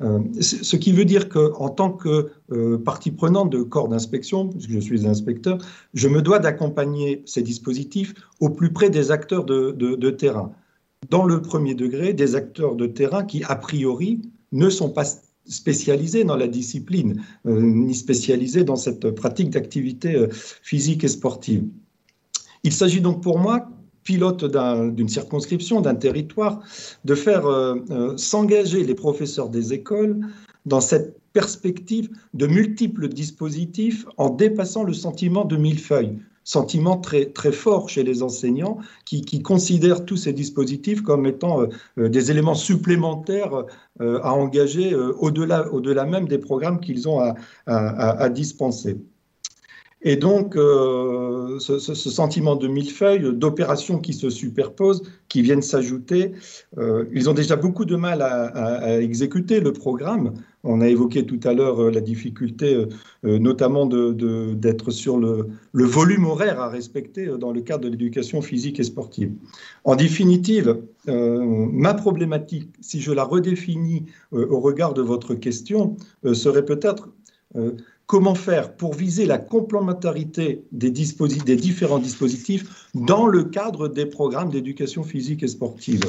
[0.00, 4.72] Euh, ce qui veut dire qu'en tant que euh, partie prenante de corps d'inspection, puisque
[4.72, 5.58] je suis inspecteur,
[5.94, 10.52] je me dois d'accompagner ces dispositifs au plus près des acteurs de, terrain.
[11.08, 15.04] Dans le premier degré, des acteurs de terrain qui, a priori, ne sont pas
[15.46, 20.26] spécialisés dans la discipline, ni spécialisés dans cette pratique d'activité
[20.62, 21.64] physique et sportive.
[22.64, 23.68] Il s'agit donc pour moi
[24.04, 24.44] pilote
[24.94, 26.60] d'une circonscription, d'un territoire,
[27.04, 30.20] de faire euh, euh, s'engager les professeurs des écoles
[30.66, 37.88] dans cette perspective de multiples dispositifs en dépassant le sentiment de millefeuille, sentiment très, fort
[37.88, 41.62] chez les enseignants qui, considèrent tous ces dispositifs comme étant
[41.98, 43.64] euh, des éléments supplémentaires
[44.00, 47.20] à engager au-delà au -delà même des programmes qu'ils ont
[47.66, 48.96] à dispenser.
[50.02, 56.32] Et donc, euh, ce, sentiment de millefeuille, d'opérations qui se superposent, qui viennent s'ajouter,
[56.78, 60.32] euh, ils ont déjà beaucoup de mal à, exécuter le programme.
[60.64, 62.86] On a évoqué tout à l'heure euh, la difficulté,
[63.22, 68.84] notamment d'être sur le, volume horaire à respecter dans le cadre de l'éducation physique et
[68.84, 69.32] sportive.
[69.84, 75.96] En définitive, ma problématique, si je la redéfinis au regard de votre question,
[76.32, 77.10] serait peut-être
[78.10, 85.04] comment faire pour viser la complémentarité des, différents dispositifs dans le cadre des programmes d'éducation
[85.04, 86.02] physique et sportive.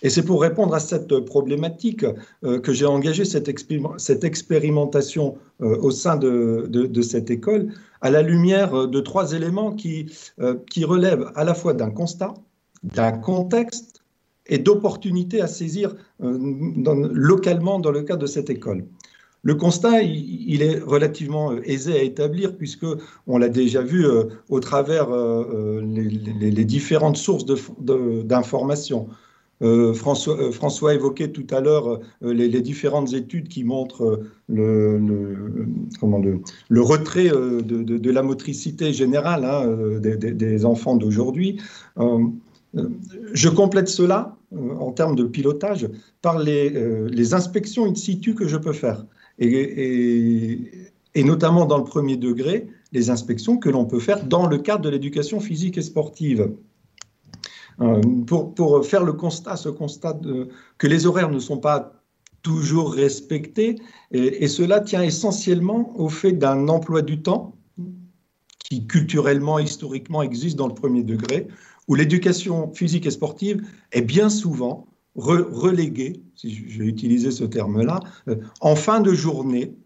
[0.00, 2.06] Et c'est pour répondre à cette problématique
[2.44, 3.46] euh, que j'ai engagé cette,
[4.24, 9.76] expérimentation euh, au sein de, cette école, à la lumière de trois éléments
[10.40, 12.32] euh, qui relèvent à la fois d'un constat,
[12.82, 14.02] d'un contexte
[14.46, 18.86] et d'opportunités à saisir localement dans le cadre de cette école.
[19.44, 22.86] Le constat, il, est relativement euh, aisé à établir puisque
[23.26, 27.44] on l'a déjà vu euh, au travers euh, les, différentes sources
[27.78, 29.06] d'informations.
[29.94, 35.00] François, François, évoquait tout à l'heure les, différentes études qui montrent le,
[36.00, 36.20] comment
[36.68, 41.62] le, retrait de, la motricité générale hein, des, enfants d'aujourd'hui.
[43.32, 45.88] je complète cela en termes de pilotage
[46.20, 46.68] par les,
[47.08, 49.06] les inspections in situ que je peux faire
[49.38, 54.82] et, notamment dans le premier degré, les inspections que l'on peut faire dans le cadre
[54.82, 56.52] de l'éducation physique et sportive.
[57.80, 60.20] Euh, pour, faire le constat, ce constat
[60.78, 62.00] que les horaires ne sont pas
[62.42, 63.76] toujours respectés,
[64.12, 67.56] et, cela tient essentiellement au fait d'un emploi du temps
[68.58, 71.48] qui culturellement, historiquement existe dans le premier degré,
[71.88, 78.00] où l'éducation physique et sportive est bien souvent relégué, si je vais utiliser ce terme-là,
[78.28, 79.76] euh, en fin de journée,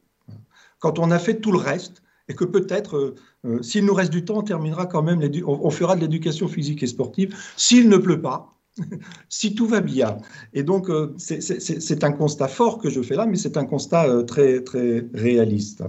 [0.79, 3.15] quand on a fait tout le reste, et que peut-être, euh,
[3.47, 6.83] euh, s'il nous reste du temps, on terminera quand même, on, fera de l'éducation physique
[6.83, 8.55] et sportive, s'il ne pleut pas,
[9.29, 10.19] si tout va bien.
[10.53, 10.89] Et donc,
[11.19, 15.83] c'est un constat fort que je fais là, mais c'est un constat très, très réaliste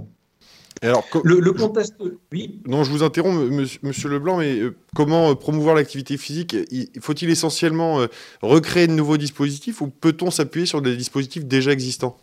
[0.81, 1.95] alors, le, contexte,
[2.31, 2.61] oui.
[2.65, 3.51] Non, je vous interromps,
[3.83, 6.55] monsieur, Leblanc, mais euh, comment euh, promouvoir l'activité physique
[7.01, 8.07] Faut-il essentiellement euh,
[8.41, 12.17] recréer de nouveaux dispositifs ou peut-on s'appuyer sur des dispositifs déjà existants?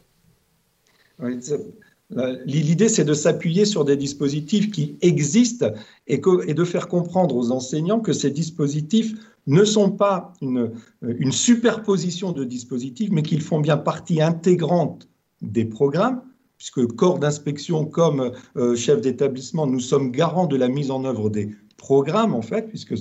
[2.47, 5.73] L'idée, c'est de s'appuyer sur des dispositifs qui existent
[6.07, 9.13] et, de faire comprendre aux enseignants que ces dispositifs
[9.47, 15.09] ne sont pas une, une superposition de dispositifs, mais qu'ils font bien partie intégrante
[15.43, 16.23] des programmes
[16.59, 21.31] puisque corps d'inspection comme euh, chef d'établissement, nous sommes garants de la mise en œuvre
[21.31, 22.95] des programmes, en fait, puisque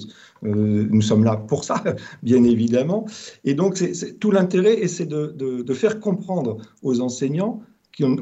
[0.44, 1.84] euh, nous sommes là pour ça,
[2.24, 3.06] bien évidemment.
[3.44, 7.62] Et donc, c'est tout l'intérêt, et c'est de, faire comprendre aux enseignants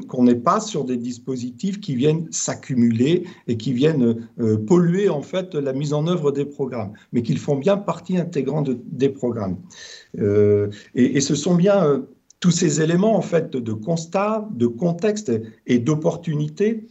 [0.08, 5.22] qu'on n'est pas sur des dispositifs qui viennent s'accumuler et qui viennent euh, polluer en
[5.22, 9.56] fait la mise en œuvre des programmes, mais qu'ils font bien partie intégrante des programmes.
[10.94, 12.04] Et, ce sont bien
[12.44, 15.32] tous ces éléments en fait de constat, de contexte
[15.66, 16.86] et d'opportunité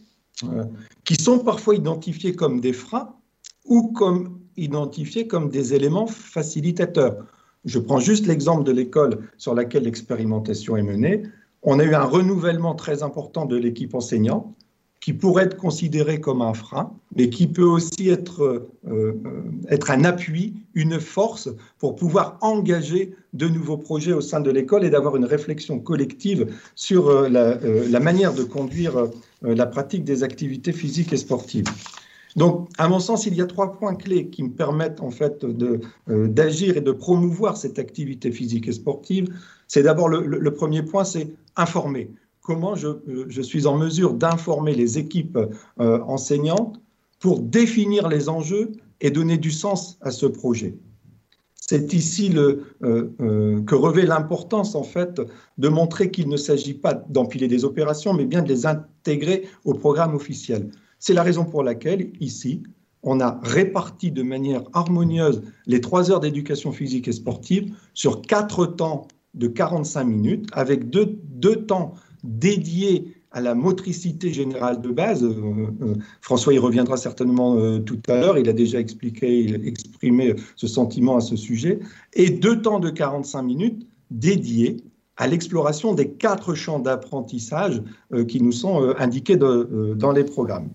[1.04, 3.14] qui sont parfois identifiés comme des freins
[3.64, 7.24] ou comme identifiés comme des éléments facilitateurs.
[7.64, 11.22] Je prends juste l'exemple de l'école sur laquelle l'expérimentation est menée.
[11.62, 14.52] On a eu un renouvellement très important de l'équipe enseignante
[15.04, 19.12] qui pourrait être considéré comme un frein, mais qui peut aussi être, euh, euh,
[19.68, 24.82] être un appui, une force pour pouvoir engager de nouveaux projets au sein de l'école
[24.82, 28.94] et d'avoir une réflexion collective sur euh, la, manière de conduire
[29.42, 31.66] la pratique des activités physiques et sportives.
[32.36, 35.44] Donc, à mon sens, il y a trois points clés qui me permettent en fait
[36.08, 39.28] d'agir et de promouvoir cette activité physique et sportive.
[39.68, 42.10] C'est d'abord le, premier point, c'est informer.
[42.44, 45.38] Comment je, suis en mesure d'informer les équipes
[45.80, 46.78] euh, enseignantes
[47.18, 50.76] pour définir les enjeux et donner du sens à ce projet.
[51.54, 55.22] C'est ici euh, euh, que revêt l'importance en fait
[55.56, 59.72] de montrer qu'il ne s'agit pas d'empiler des opérations, mais bien de les intégrer au
[59.72, 60.70] programme officiel.
[60.98, 62.62] C'est la raison pour laquelle ici
[63.02, 68.66] on a réparti de manière harmonieuse les trois heures d'éducation physique et sportive sur quatre
[68.66, 71.16] temps de 45 minutes, avec deux,
[71.66, 75.24] temps dédiés à la motricité générale de base.
[75.24, 75.34] Euh,
[75.82, 80.66] euh, François y reviendra certainement euh, tout à l'heure, il a déjà expliqué, exprimé ce
[80.66, 81.80] sentiment à ce sujet,
[82.14, 84.78] et deux temps de 45 minutes dédiés
[85.16, 87.80] à l'exploration des quatre champs d'apprentissage
[88.26, 90.70] qui nous sont indiqués dans les programmes.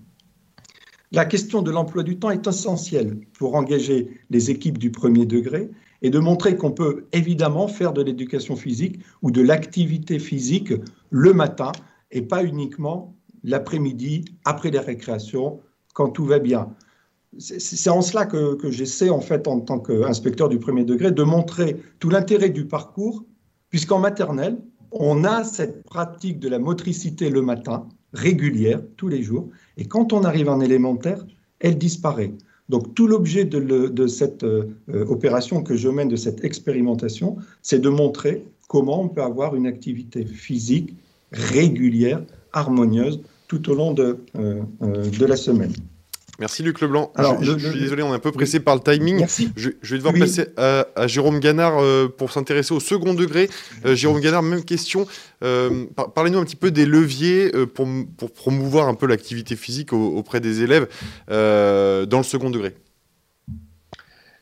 [1.12, 5.70] La question de l'emploi du temps est essentielle pour engager les équipes du premier degré
[6.02, 10.72] et de montrer qu'on peut évidemment faire de l'éducation physique ou de l'activité physique
[11.10, 11.72] le matin
[12.12, 15.60] et pas uniquement l'après-midi, après les récréations,
[15.94, 16.70] quand tout va bien.
[17.38, 21.78] C'est en cela que, j'essaie, en fait, en tant qu'inspecteur du premier degré, de montrer
[22.00, 23.24] tout l'intérêt du parcours,
[23.70, 24.58] puisqu'en maternelle,
[24.92, 30.12] on a cette pratique de la motricité le matin, régulière, tous les jours, et quand
[30.12, 31.24] on arrive en élémentaire,
[31.60, 32.34] elle disparaît.
[32.70, 37.90] Donc tout l'objet de, cette euh, opération que je mène, de cette expérimentation, c'est de
[37.90, 40.96] montrer comment on peut avoir une activité physique
[41.34, 42.22] régulière,
[42.54, 45.74] harmonieuse, tout au long de, euh, euh, de la semaine.
[46.40, 47.12] Merci Luc Leblanc.
[47.16, 49.26] Alors, je, suis désolé, on est un peu pressé par le timing.
[49.58, 53.50] Je, vais devoir passer à, Jérôme Ganard euh, pour s'intéresser au second degré.
[53.86, 55.06] Euh, Jérôme Ganard, même question.
[55.44, 60.40] Euh, parlez-nous un petit peu des leviers pour, pour, promouvoir un peu l'activité physique auprès
[60.40, 60.88] des élèves
[61.28, 62.74] dans le second degré.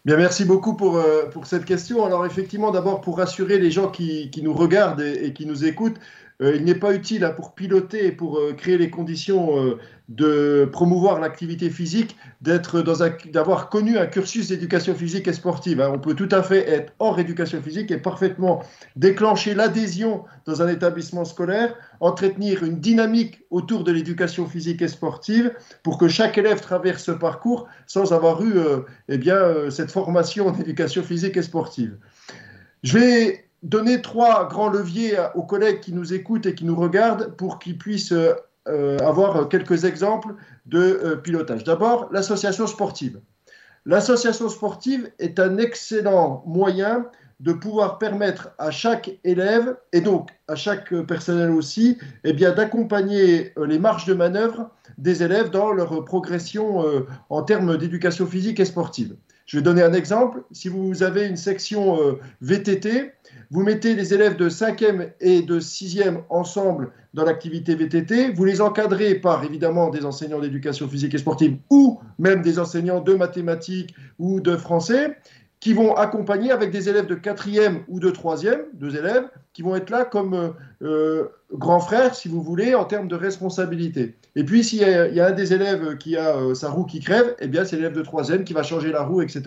[0.08, 2.06] Merci beaucoup pour, pour cette question.
[2.06, 6.00] Alors effectivement, d'abord pour rassurer les gens qui, nous regardent et, qui nous écoutent,
[6.40, 9.78] il n'est pas utile hein, pour piloter et pour créer les conditions
[10.10, 12.96] de promouvoir l'activité physique, d'être dans
[13.32, 15.82] d'avoir connu un cursus d'éducation physique et sportive.
[15.82, 15.92] Hein.
[15.94, 18.64] On peut tout à fait être hors éducation physique et parfaitement
[18.96, 25.52] déclencher l'adhésion dans un établissement scolaire, entretenir une dynamique autour de l'éducation physique et sportive
[25.84, 29.92] pour que chaque élève traverse ce parcours sans avoir eu euh, eh bien, euh, cette
[29.92, 31.98] formation d'éducation physique et sportive.
[32.84, 37.36] Je vais donner trois grands leviers aux collègues qui nous écoutent et qui nous regardent
[37.36, 38.14] pour qu'ils puissent
[38.68, 40.34] euh, avoir quelques exemples
[40.66, 41.64] de euh, pilotage.
[41.64, 43.20] D'abord, l'association sportive.
[43.86, 47.06] L'association sportive est un excellent moyen
[47.40, 53.54] de pouvoir permettre à chaque élève et donc à chaque personnel aussi eh bien d'accompagner
[53.58, 56.84] euh, les marges de manœuvre des élèves dans leur progression
[57.30, 59.16] en termes d'éducation physique et sportive.
[59.48, 60.44] Je vais donner un exemple.
[60.52, 61.98] Si vous avez une section
[62.42, 63.14] VTT,
[63.50, 68.62] vous mettez les élèves de 5e et de 6e ensemble dans l'activité VTT, vous les
[68.62, 73.96] encadrez par évidemment des enseignants d'éducation physique et sportive ou même des enseignants de mathématiques
[74.20, 75.18] ou de français
[75.60, 79.76] qui vont accompagner avec des élèves de 4e ou de 3e, deux élèves, qui vont
[79.76, 80.50] être là comme euh,
[80.84, 84.16] euh, grand frère, si vous voulez, en termes de responsabilité.
[84.36, 87.36] Et puis, s'il y, a un des élèves qui a euh, sa roue qui crève,
[87.40, 89.42] eh bien, c'est l'élève de troisième qui va changer la roue, etc.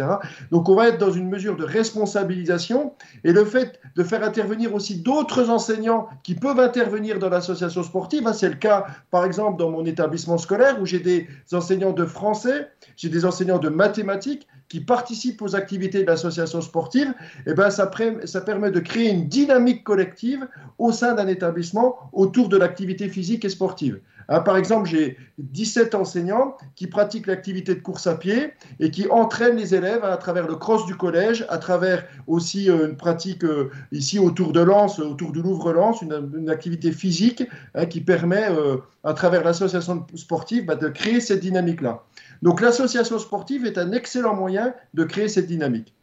[0.50, 2.92] Donc, on va être dans une mesure de responsabilisation.
[3.22, 8.26] Et le fait de faire intervenir aussi d'autres enseignants qui peuvent intervenir dans l'association sportive,
[8.26, 12.04] hein, c'est le cas, par exemple, dans mon établissement scolaire où j'ai des enseignants de
[12.04, 17.12] français, j'ai des enseignants de mathématiques qui participent aux activités de l'association sportive,
[17.44, 20.46] eh ben, ça, permet de créer une dynamique collective
[20.78, 24.00] au sein d'un établissement autour de l'activité physique et sportive.
[24.28, 29.10] Hein, par exemple, j'ai 17 enseignants qui pratiquent l'activité de course à pied et qui
[29.10, 33.42] entraînent les élèves à travers le cross du collège, à travers aussi euh, une pratique
[33.42, 37.42] euh, ici autour de Lens, autour du Louvre-Lens, une, activité physique
[37.74, 42.04] hein, qui permet, euh, à travers l'association sportive, bah, de créer cette dynamique-là.
[42.42, 45.94] Donc l'association sportive est un excellent moyen de créer cette dynamique.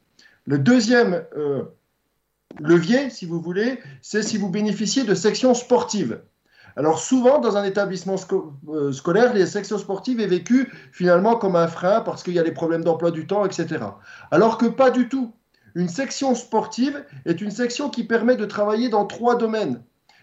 [0.46, 1.24] Le deuxième
[2.60, 6.20] levier, si vous voulez, c'est si vous bénéficiez de sections sportives.
[6.76, 8.16] Alors souvent, dans un établissement
[8.70, 12.44] euh, scolaire, les sections sportives est vécue finalement comme un frein parce qu'il y a
[12.44, 13.84] les problèmes d'emploi du temps, etc.
[14.30, 15.34] Alors que pas du tout.
[15.74, 19.82] Une section sportive est une section qui permet de travailler dans trois domaines.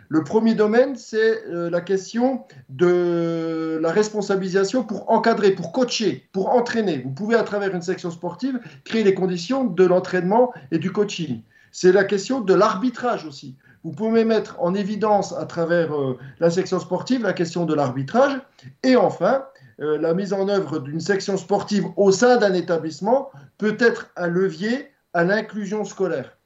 [0.08, 6.50] Le premier domaine, c'est euh, la question de la responsabilisation pour encadrer, pour coacher, pour
[6.50, 6.98] entraîner.
[6.98, 11.42] Vous pouvez, à travers une section sportive, créer les conditions de l'entraînement et du coaching.
[11.72, 13.56] C'est la question de l'arbitrage aussi.
[13.82, 18.40] Vous pouvez mettre en évidence à travers euh, la section sportive la question de l'arbitrage
[18.82, 19.44] et enfin
[19.80, 24.28] euh, la mise en œuvre d'une section sportive au sein d'un établissement peut être un
[24.28, 26.38] levier à l'inclusion scolaire.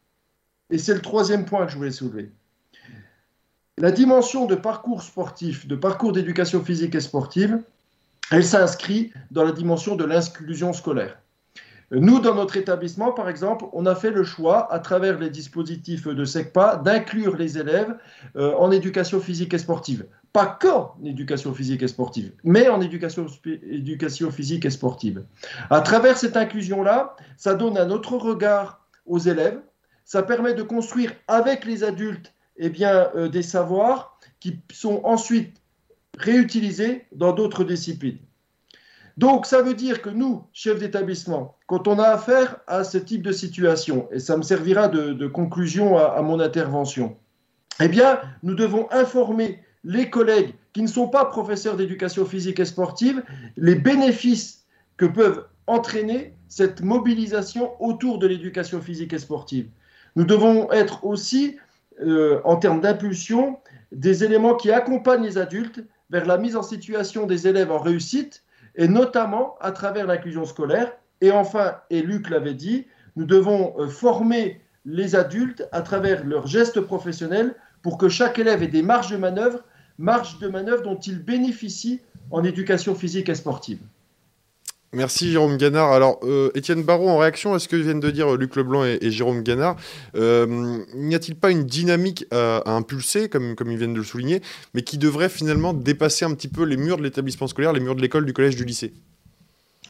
[0.70, 2.32] Et c'est le troisième point que je voulais soulever.
[3.80, 7.62] La dimension de parcours sportif, de parcours d'éducation physique et sportive,
[8.32, 11.16] elle s'inscrit dans la dimension de l'inclusion scolaire.
[11.92, 16.08] Nous, dans notre établissement, par exemple, on a fait le choix, à travers les dispositifs
[16.08, 17.96] de SECPA, d'inclure les élèves
[18.34, 20.06] euh, en éducation physique et sportive.
[20.32, 25.22] Pas qu'en éducation physique et sportive, mais en éducation, éducation physique et sportive.
[25.70, 29.60] À travers cette inclusion-là, ça donne un autre regard aux élèves,
[30.04, 35.56] ça permet de construire avec les adultes eh bien, euh, des savoirs qui sont ensuite
[36.18, 38.18] réutilisés dans d'autres disciplines.
[39.16, 43.22] Donc, ça veut dire que nous, chefs d'établissement, quand on a affaire à ce type
[43.22, 47.16] de situation, et ça me servira de, conclusion à, mon intervention,
[47.80, 52.64] eh bien, nous devons informer les collègues qui ne sont pas professeurs d'éducation physique et
[52.64, 53.24] sportive
[53.56, 54.64] les bénéfices
[54.96, 59.68] que peuvent entraîner cette mobilisation autour de l'éducation physique et sportive.
[60.14, 61.56] Nous devons être aussi,
[62.02, 63.58] euh, en termes d'impulsion,
[63.92, 68.44] des éléments qui accompagnent les adultes vers la mise en situation des élèves en réussite
[68.76, 70.92] et notamment à travers l'inclusion scolaire.
[71.20, 72.86] Et enfin, et Luc l'avait dit,
[73.16, 78.62] nous devons euh, former les adultes à travers leurs gestes professionnels pour que chaque élève
[78.62, 79.64] ait des marges de manœuvre,
[79.98, 83.80] marges de manœuvre dont il bénéficie en éducation physique et sportive.
[84.94, 85.92] Merci Jérôme Ganard.
[85.92, 89.10] Alors, euh, Étienne Barraud, en réaction à ce que viennent de dire Luc Leblanc et,
[89.10, 89.76] Jérôme Ganard,
[90.14, 94.40] euh, n'y a-t-il pas une dynamique à, impulser, comme, ils viennent de le souligner,
[94.72, 97.96] mais qui devrait finalement dépasser un petit peu les murs de l'établissement scolaire, les murs
[97.96, 98.94] de l'école, du collège, du lycée?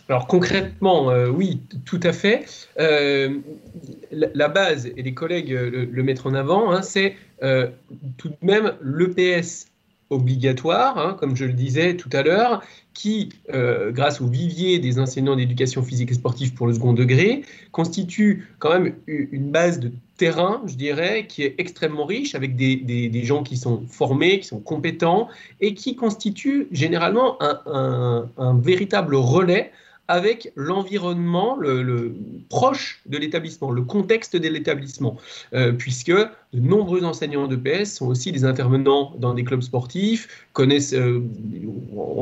[0.08, 2.46] Alors concrètement, euh, oui, tout à fait.
[2.76, 9.66] la, base, et les collègues le, mettent en avant, hein, c'est tout de même l'EPS
[10.10, 12.62] obligatoire, hein, comme je le disais tout à l'heure,
[12.98, 17.42] qui, euh, grâce au vivier des enseignants d'éducation physique et sportive pour le second degré,
[17.70, 23.22] constitue quand même une base de terrain, je dirais, qui est extrêmement riche, avec des,
[23.22, 25.28] gens qui sont formés, qui sont compétents,
[25.60, 29.70] et qui constitue généralement un véritable relais
[30.08, 32.14] avec l'environnement le,
[32.48, 35.18] proche de l'établissement, le contexte de l'établissement,
[35.52, 40.46] euh, puisque de nombreux enseignants de PS sont aussi des intervenants dans des clubs sportifs,
[40.54, 41.22] connaissent euh,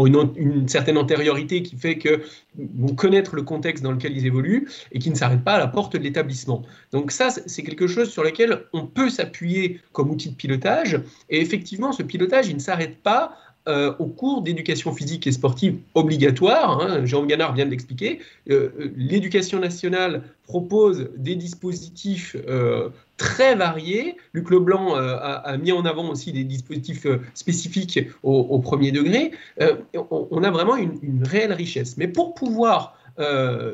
[0.05, 2.23] une, une, certaine antériorité qui fait que
[2.59, 5.69] vont connaître le contexte dans lequel ils évoluent et qui ne s'arrêtent pas à la
[5.69, 6.63] porte de l'établissement.
[6.91, 11.01] Donc ça, c'est quelque chose sur lequel on peut s'appuyer comme outil de pilotage.
[11.31, 13.37] Et effectivement, ce pilotage, il ne s'arrête pas
[13.69, 16.81] euh, au cours d'éducation physique et sportive obligatoire.
[16.81, 18.21] Hein, Jean Ganard vient de l'expliquer.
[18.49, 22.37] Euh, euh, l'éducation nationale propose des dispositifs
[23.17, 24.17] très variés.
[24.33, 27.05] Luc Leblanc a, mis en avant aussi des dispositifs
[27.35, 29.33] spécifiques au, premier degré.
[30.09, 31.97] On, a vraiment une, réelle richesse.
[31.97, 32.97] Mais pour pouvoir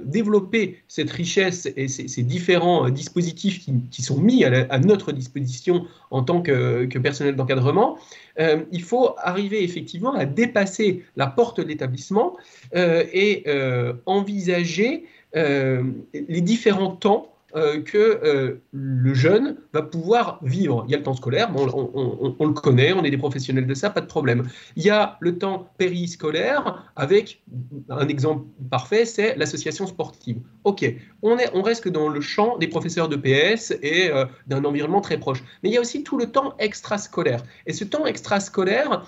[0.05, 6.43] développer cette richesse et ces, différents dispositifs qui, sont mis à, notre disposition en tant
[6.43, 7.99] que personnel d'encadrement,
[8.39, 12.37] euh, il faut arriver effectivement à dépasser la porte de l'établissement
[12.75, 20.85] euh, et euh, envisager les différents temps euh, que euh, le jeune va pouvoir vivre.
[20.89, 23.91] Il y a le temps scolaire, on, le connaît, on est des professionnels de ça,
[23.91, 24.49] pas de problème.
[24.77, 27.43] Il y a le temps périscolaire avec
[27.91, 30.39] un exemple parfait, c'est l'association sportive.
[30.65, 30.91] Ok,
[31.21, 35.03] on, est, on reste dans le champ des professeurs de PS et euh, d'un environnement
[35.03, 35.45] très proche.
[35.63, 37.43] Mais il y a aussi tout le temps extrascolaire.
[37.67, 39.07] Et ce temps extrascolaire,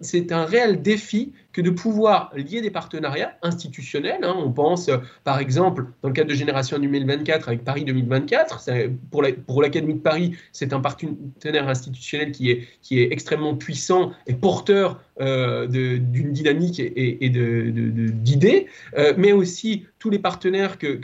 [0.00, 4.22] c'est un réel défi que de pouvoir lier des partenariats institutionnels.
[4.22, 4.34] Hein.
[4.36, 8.68] On pense, euh, par exemple, dans le cadre de Génération 2024 avec Paris 2024,
[9.10, 15.66] pour l'Académie de Paris, c'est un partenaire institutionnel qui est, extrêmement puissant et porteur euh,
[15.66, 20.98] d'une dynamique et, d'idées, euh, mais aussi tous les partenaires que,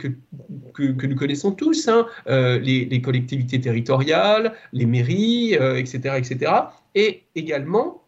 [0.79, 6.51] nous connaissons tous, hein, les, les, collectivités territoriales, les mairies, etc., etc.,
[6.95, 8.01] et également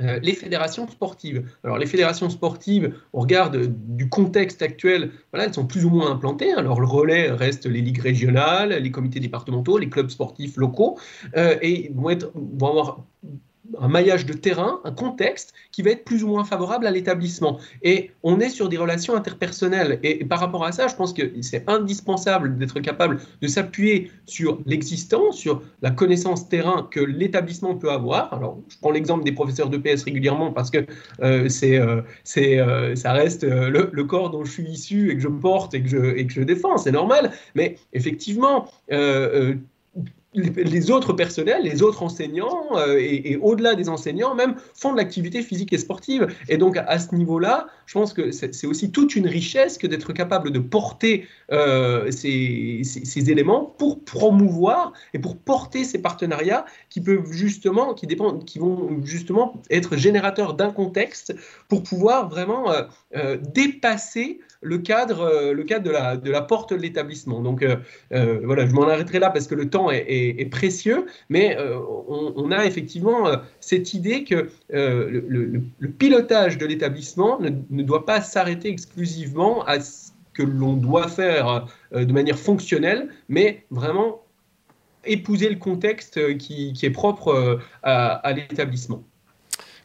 [0.00, 1.44] les fédérations sportives.
[1.64, 6.10] Alors les fédérations sportives, on regarde du contexte actuel, voilà, elles sont plus ou moins
[6.10, 6.52] implantées.
[6.52, 6.58] Hein.
[6.58, 10.98] Alors le relais reste les ligues régionales, les comités départementaux, les clubs sportifs locaux,
[11.36, 13.04] et vont, vont avoir
[13.80, 17.58] un maillage de terrain, un contexte qui va être plus ou moins favorable à l'établissement.
[17.82, 19.98] Et on est sur des relations interpersonnelles.
[20.02, 24.60] Et, par rapport à ça, je pense que c'est indispensable d'être capable de s'appuyer sur
[24.66, 28.32] l'existant, sur la connaissance terrain que l'établissement peut avoir.
[28.32, 30.86] Alors, je prends l'exemple des professeurs de PS régulièrement parce que
[31.22, 35.14] euh, c'est, euh, c'est, euh, ça reste le, le, corps dont je suis issu et
[35.14, 37.32] que je porte et que je, et que je défends, c'est normal.
[37.54, 38.68] Mais effectivement,
[40.34, 45.42] les autres personnels, les autres enseignants euh, et, au-delà des enseignants même font de l'activité
[45.42, 46.26] physique et sportive.
[46.48, 50.12] Et donc à ce niveau-là, je pense que c'est aussi toute une richesse que d'être
[50.12, 52.82] capable de porter euh, ces,
[53.30, 59.00] éléments pour promouvoir et pour porter ces partenariats qui peuvent justement, qui dépendent, qui vont
[59.04, 61.34] justement être générateurs d'un contexte
[61.68, 62.70] pour pouvoir vraiment
[63.16, 67.40] euh, dépasser le cadre, euh, le cadre de, la, de la porte de l'établissement.
[67.40, 67.76] Donc euh,
[68.12, 71.56] euh, voilà, je m'en arrêterai là parce que le temps est, précieux, mais
[72.08, 73.30] on, a effectivement
[73.60, 75.60] cette idée que le,
[75.98, 81.66] pilotage de l'établissement ne, ne, doit pas s'arrêter exclusivement à ce que l'on doit faire
[81.92, 84.22] de manière fonctionnelle, mais vraiment
[85.04, 89.02] épouser le contexte qui, qui est propre à, à l'établissement.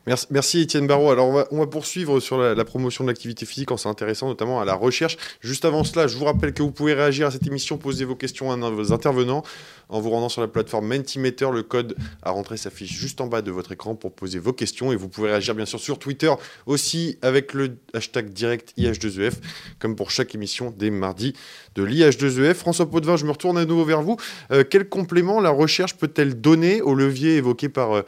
[0.06, 1.12] Merci, Étienne Barraud.
[1.12, 4.74] Alors on va, poursuivre sur la, promotion de l'activité physique en s'intéressant notamment à la
[4.74, 5.18] recherche.
[5.40, 8.16] Juste avant cela, je vous rappelle que vous pouvez réagir à cette émission, poser vos
[8.16, 9.44] questions à vos intervenants
[9.88, 11.48] en vous rendant sur la plateforme Mentimeter.
[11.54, 14.92] Le code à rentrer s'affiche juste en bas de votre écran pour poser vos questions
[14.92, 16.34] et vous pouvez réagir bien sûr sur Twitter
[16.66, 19.36] aussi avec le hashtag direct IH2EF
[19.80, 21.34] comme pour chaque émission des mardis
[21.76, 22.56] de l'IH2EF.
[22.56, 24.18] François Potvin, je me retourne à nouveau vers vous.
[24.52, 27.96] Euh, quel complément la recherche peut-elle donner au levier évoqué par...
[27.96, 28.02] Euh,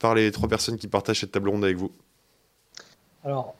[0.00, 1.92] par les trois personnes qui partagent cette table ronde avec vous
[3.24, 3.54] Alors,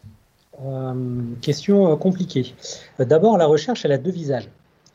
[0.64, 0.94] euh,
[1.40, 2.54] question euh, compliquée.
[2.98, 4.48] Euh, d'abord, la recherche, elle a deux visages.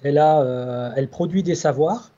[0.03, 2.11] Elle, a, elle produit des savoirs,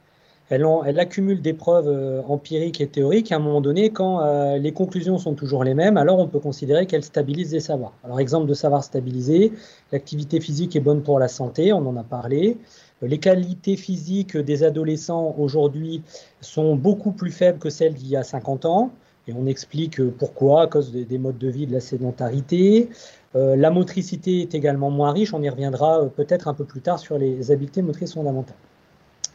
[0.50, 3.32] elle, elle accumule des preuves empiriques et théoriques.
[3.32, 6.86] À un moment donné, quand les conclusions sont toujours les mêmes, alors on peut considérer
[6.86, 7.94] qu'elle stabilise des savoirs.
[8.04, 9.54] Alors, exemple de savoir stabilisé,
[9.94, 12.58] l'activité physique est bonne pour la santé, on en a parlé.
[13.02, 16.02] Les qualités physiques des adolescents aujourd'hui
[16.42, 18.92] sont beaucoup plus faibles que celles d'il y a 50 ans.
[19.28, 22.90] Et on explique pourquoi, à cause des, modes de vie, de la sédentarité.
[23.36, 26.82] Euh, la motricité est également moins riche, on y reviendra euh, peut-être un peu plus
[26.82, 28.56] tard sur les habiletés motrices fondamentales.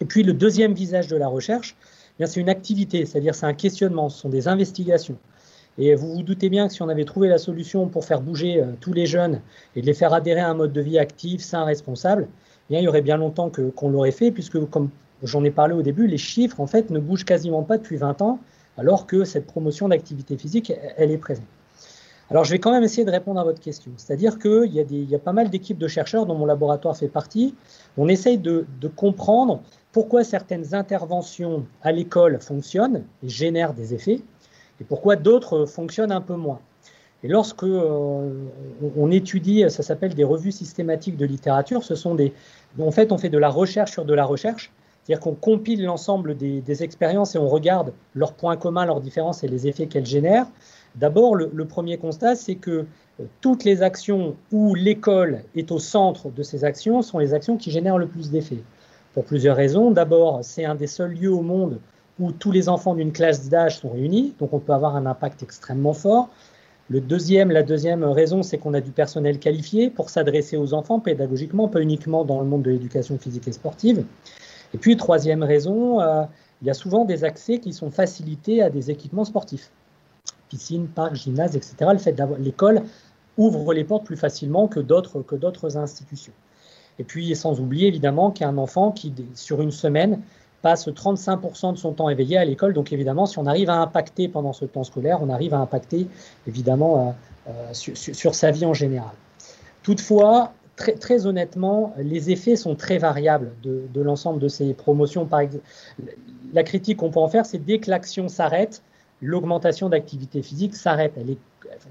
[0.01, 1.77] Et puis le deuxième visage de la recherche,
[2.19, 5.17] eh c'est une activité, c'est-à-dire c'est un questionnement, ce sont des investigations.
[5.79, 8.61] Et vous vous doutez bien que si on avait trouvé la solution pour faire bouger
[8.61, 9.41] euh, tous les jeunes
[9.77, 12.81] et de les faire adhérer à un mode de vie actif, sain, responsable, eh bien,
[12.81, 14.91] il y aurait bien longtemps qu'on l'aurait fait, puisque comme
[15.23, 18.23] j'en ai parlé au début, les chiffres en fait ne bougent quasiment pas depuis 20
[18.23, 18.39] ans
[18.79, 21.47] alors que cette promotion d'activité physique, elle est présente.
[22.33, 23.93] Alors, je vais quand même essayer de répondre à votre question.
[23.99, 27.55] C'est-à-dire qu'il y, a pas mal d'équipes de chercheurs dont mon laboratoire fait partie.
[27.99, 28.65] On essaye de,
[28.97, 29.61] comprendre
[29.93, 34.23] pourquoi certaines interventions à l'école fonctionnent et génèrent des effets,
[34.81, 36.61] et pourquoi d'autres fonctionnent un peu moins.
[37.23, 38.31] Et lorsque euh,
[38.97, 42.33] on étudie, ça s'appelle des revues systématiques de littérature, ce sont des,
[42.81, 44.73] en fait, on fait de la recherche sur de la recherche.
[45.05, 49.49] C'est-à-dire qu'on compile l'ensemble des, expériences et on regarde leurs points communs, leurs différences et
[49.49, 50.47] les effets qu'elles génèrent.
[50.95, 52.71] D'abord, le, premier constat, c'est que
[53.21, 57.57] euh, toutes les actions où l'école est au centre de ces actions sont les actions
[57.57, 58.63] qui génèrent le plus d'effets.
[59.15, 59.91] Pour plusieurs raisons.
[59.91, 61.81] D'abord, c'est un des seuls lieux au monde
[62.21, 65.43] où tous les enfants d'une classe d'âge sont réunis, donc on peut avoir un impact
[65.43, 66.29] extrêmement fort.
[66.89, 71.01] Le deuxième, la deuxième raison, c'est qu'on a du personnel qualifié pour s'adresser aux enfants
[71.01, 74.05] pédagogiquement, pas uniquement dans le monde de l'éducation physique et sportive.
[74.75, 76.25] Et puis, troisième raison, euh,
[76.63, 79.71] il y a souvent des accès qui sont facilités à des équipements sportifs.
[80.49, 81.75] Piscine, parc, gymnase, etc.
[81.93, 82.83] Le fait d'avoir l'école
[83.39, 86.33] ouvre les portes plus facilement que d'autres que d'autres institutions.
[86.99, 90.21] Et puis, sans oublier évidemment qu'il y a un enfant qui, sur une semaine,
[90.61, 92.73] passe 35% de son temps éveillé à l'école.
[92.73, 96.07] Donc, évidemment, si on arrive à impacter pendant ce temps scolaire, on arrive à impacter
[96.47, 97.17] évidemment
[97.49, 99.13] euh, euh, sur, sa vie en général.
[99.83, 105.27] Toutefois, très, honnêtement, les effets sont très variables de, l'ensemble de ces promotions.
[105.27, 105.65] Par exemple,
[106.53, 108.83] la critique qu'on peut en faire, c'est dès que l'action s'arrête,
[109.21, 111.13] l'augmentation d'activité physique s'arrête.
[111.17, 111.39] Elle est,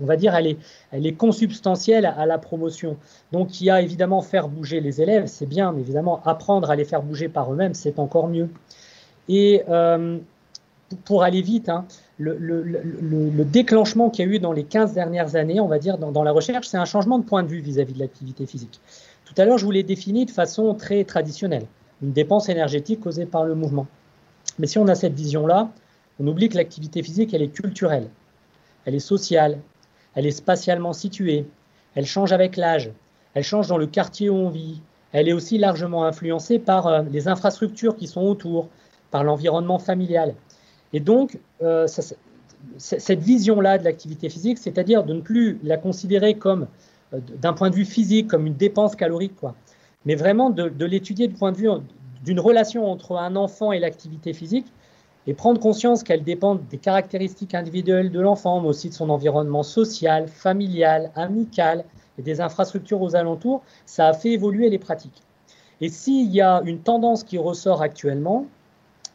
[0.02, 0.58] on va dire, elle est,
[0.92, 2.98] elle est consubstantielle à la promotion.
[3.32, 6.76] Donc, il y a évidemment faire bouger les élèves, c'est bien, mais évidemment, apprendre à
[6.76, 8.50] les faire bouger par eux-mêmes, c'est encore mieux.
[9.30, 10.18] Et euh,
[11.06, 11.86] pour aller vite, hein,
[12.22, 15.80] le, le, le, déclenchement qu'il y a eu dans les 15 dernières années, on va
[15.80, 18.00] dire, dans, dans la recherche, c'est un changement de point de vue vis-à-vis -vis de
[18.00, 18.80] l'activité physique.
[19.26, 21.66] Tout à l'heure, je vous l'ai défini de façon très traditionnelle,
[22.02, 23.88] une dépense énergétique causée par le mouvement.
[24.60, 25.72] Mais si on a cette vision-là,
[26.20, 28.08] on oublie que l'activité physique, elle est culturelle,
[28.86, 29.60] elle est sociale,
[30.16, 31.46] elle est spatialement située,
[31.96, 32.92] elle change avec l'âge,
[33.34, 34.82] elle change dans le quartier où on vit,
[35.14, 38.70] elle est aussi largement influencée par euh, les infrastructures qui sont autour,
[39.10, 40.36] par l'environnement familial.
[40.94, 41.88] Et donc, euh,
[42.78, 46.68] cette vision-là de l'activité physique, c'est-à-dire de ne plus la considérer comme,
[47.14, 49.56] euh, d'un point de vue physique, comme une dépense calorique, quoi,
[50.06, 51.70] mais vraiment de, l'étudier du point de vue
[52.24, 54.68] d'une relation entre un enfant et l'activité physique,
[55.28, 59.62] et prendre conscience qu'elle dépend des caractéristiques individuelles de l'enfant, mais aussi de son environnement
[59.62, 61.86] social, familial, amical
[62.18, 65.22] et des infrastructures aux alentours, ça a fait évoluer les pratiques.
[65.80, 68.48] Et s'il y a une tendance qui ressort actuellement,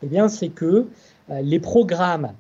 [0.02, 0.88] eh bien, c'est que euh,
[1.28, 2.32] les programmes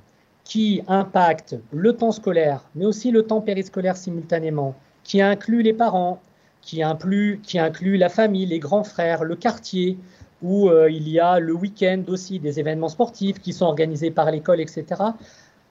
[0.44, 6.20] qui impactent le temps scolaire, mais aussi le temps périscolaire simultanément, qui incluent les parents,
[6.62, 9.98] qui incluent, qui incluent la famille, les grands frères, le quartier,
[10.42, 14.30] où euh, il y a le week-end aussi des événements sportifs qui sont organisés par
[14.30, 14.84] l'école, etc.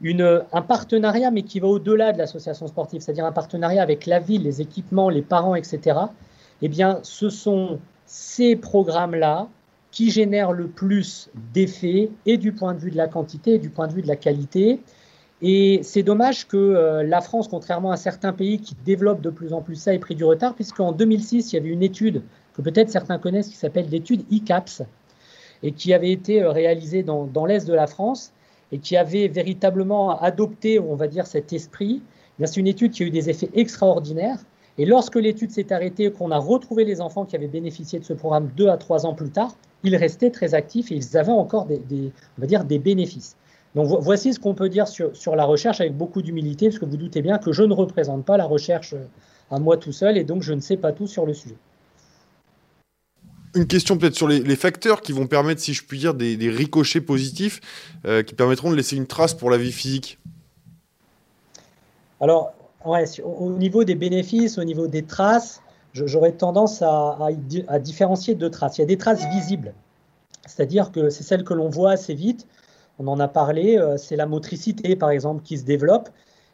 [0.02, 4.20] Une, un partenariat, mais qui va au-delà de l'association sportive, c'est-à-dire un partenariat avec la
[4.20, 6.00] ville, les équipements, les parents, etc.
[6.62, 9.48] Eh bien, ce sont ces programmes-là
[9.96, 13.70] qui génèrent le plus d'effets, et du point de vue de la quantité, et du
[13.70, 14.82] point de vue de la qualité.
[15.42, 19.54] Et c'est dommage que euh, la France, contrairement à certains pays qui développent de plus
[19.54, 22.24] en plus ça, ait pris du retard, puisqu'en 2006, il y avait une étude
[22.58, 24.82] que peut-être certains connaissent, qui s'appelle l'étude ICAPS,
[25.64, 28.34] et qui avait été euh, réalisée dans, l'Est de la France,
[28.74, 32.02] et qui avait véritablement adopté, on va dire, cet esprit.
[32.44, 34.40] C'est une étude qui a eu des effets extraordinaires.
[34.78, 38.14] Et lorsque l'étude s'est arrêtée, qu'on a retrouvé les enfants qui avaient bénéficié de ce
[38.14, 41.66] programme deux à trois ans plus tard, ils restaient très actifs et ils avaient encore
[41.66, 43.38] des, des on va dire, des bénéfices.
[43.76, 46.86] Donc voici ce qu'on peut dire sur, sur, la recherche avec beaucoup d'humilité, parce que
[46.86, 49.06] vous doutez bien que je ne représente pas la recherche euh,
[49.52, 51.58] à moi tout seul et donc je ne sais pas tout sur le sujet.
[53.54, 57.00] Une question peut-être sur les, facteurs qui vont permettre, si je puis dire, des, ricochets
[57.00, 57.62] positifs
[58.06, 60.20] euh, qui permettront de laisser une trace pour la vie physique.
[62.20, 62.54] Alors,
[62.86, 65.62] au niveau des bénéfices, au niveau des traces,
[65.94, 67.30] j'aurais tendance à,
[67.80, 68.78] différencier deux traces.
[68.78, 69.74] Il y a des traces visibles,
[70.46, 72.48] c'est-à-dire que c'est celles que l'on voit assez vite.
[73.00, 76.10] On en a parlé, euh, c'est la motricité, par exemple, qui se développe.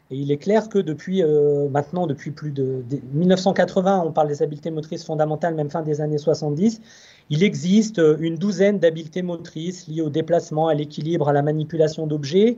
[0.09, 4.41] Et il est clair que depuis euh, maintenant, depuis plus de, 1980, on parle des
[4.41, 6.82] habiletés motrices fondamentales, même fin des années 70.
[7.29, 12.07] Il existe euh, une douzaine d'habiletés motrices liées au déplacement, à l'équilibre, à la manipulation
[12.07, 12.57] d'objets,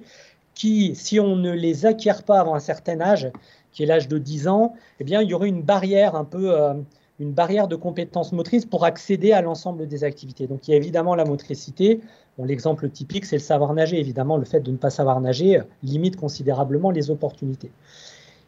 [0.55, 3.31] qui, si on ne les acquiert pas avant un certain âge,
[3.73, 6.57] qui est l'âge de 10 ans, eh bien, il y aurait une barrière un peu,
[6.57, 6.73] euh,
[7.19, 10.47] une barrière de compétences motrices pour accéder à l'ensemble des activités.
[10.47, 11.99] Donc, il y a évidemment la motricité,
[12.39, 13.99] L'exemple typique, c'est le savoir nager.
[13.99, 17.71] Évidemment, le fait de ne pas savoir nager euh, limite considérablement les opportunités.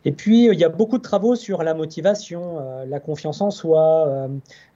[0.06, 3.52] Et puis, il y a beaucoup de travaux sur la motivation, euh, la confiance en
[3.52, 4.28] soi, euh,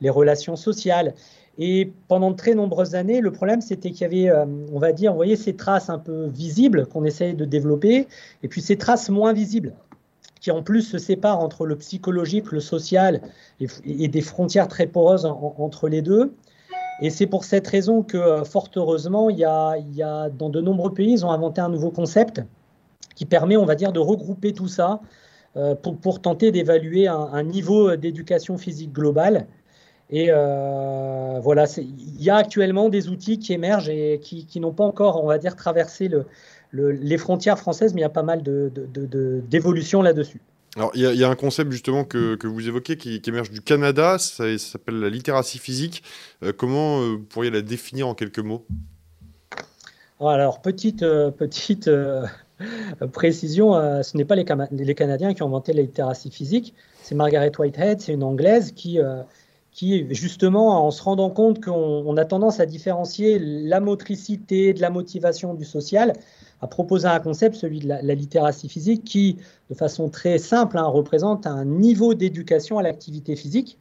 [0.02, 1.14] les relations sociales.
[1.58, 5.12] Et pendant de très nombreuses années, le problème, c'était qu'il y avait, on va dire,
[5.12, 8.08] vous voyez, ces traces un peu visibles qu'on essaye de développer,
[8.44, 9.74] et puis ces traces moins visibles,
[10.40, 13.22] qui en plus se séparent entre le psychologique, le social,
[13.60, 16.34] et, des frontières très poreuses entre les deux.
[17.02, 20.30] Et c'est pour cette raison que, euh, fort heureusement, il y, a, il y a,
[20.30, 22.42] dans de nombreux pays, ils ont inventé un nouveau concept
[23.16, 25.00] qui permet, on va dire, de regrouper tout ça
[25.56, 29.48] euh, pour, tenter d'évaluer un, niveau d'éducation physique globale.
[30.10, 34.84] Et euh, voilà, il y a actuellement des outils qui émergent et qui n'ont pas
[34.84, 36.26] encore, on va dire, traversé le,
[36.72, 40.42] le, les frontières françaises, mais il y a pas mal d'évolutions de, de, là-dessus.
[40.76, 43.60] Alors, il y, a un concept justement que, que vous évoquez qui, qui, émerge du
[43.60, 46.04] Canada, ça, s'appelle la littératie physique.
[46.44, 48.66] Euh, comment euh, pourriez la définir en quelques mots?
[50.20, 51.90] Alors, petite, euh, petite
[53.14, 57.52] précision, ce n'est pas les, les, Canadiens qui ont inventé la littératie physique, c'est Margaret
[57.58, 59.00] Whitehead, c'est une Anglaise qui,
[59.72, 64.92] qui, justement, en se rendant compte qu'on a tendance à différencier la motricité de la
[64.92, 66.14] motivation du social,
[66.62, 69.38] a proposé un concept, celui de la, littératie physique, qui,
[69.70, 73.78] de façon très simple, hein, représente un niveau d'éducation à l'activité physique.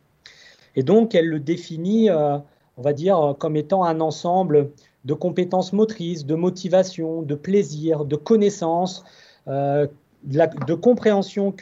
[0.76, 2.38] Et donc, elle le définit, euh,
[2.76, 4.70] on va dire, comme étant un ensemble
[5.04, 9.04] de compétences motrices, de motivation, de plaisir, de connaissances,
[9.48, 9.86] euh,
[10.24, 11.52] de, compréhension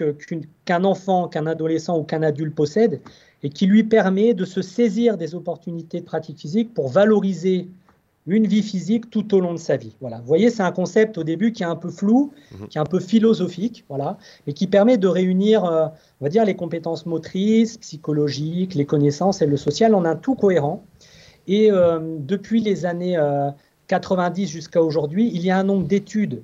[0.64, 3.01] qu'un enfant, qu'un adolescent ou qu'un adulte possède,
[3.43, 7.69] et qui lui permet de se saisir des opportunités de pratique physique pour valoriser
[8.27, 9.95] une vie physique tout au long de sa vie.
[10.01, 10.18] Voilà.
[10.18, 12.68] Vous voyez, c'est un concept au début qui est un peu flou, mhm.
[12.68, 15.87] qui est un peu philosophique, voilà, et qui permet de réunir, euh,
[16.20, 20.35] on va dire, les compétences motrices, psychologiques, les connaissances et le social en un tout
[20.35, 20.85] cohérent.
[21.47, 23.16] Et euh, depuis les années
[23.87, 26.43] 90 euh, jusqu'à aujourd'hui, il y a un nombre d'études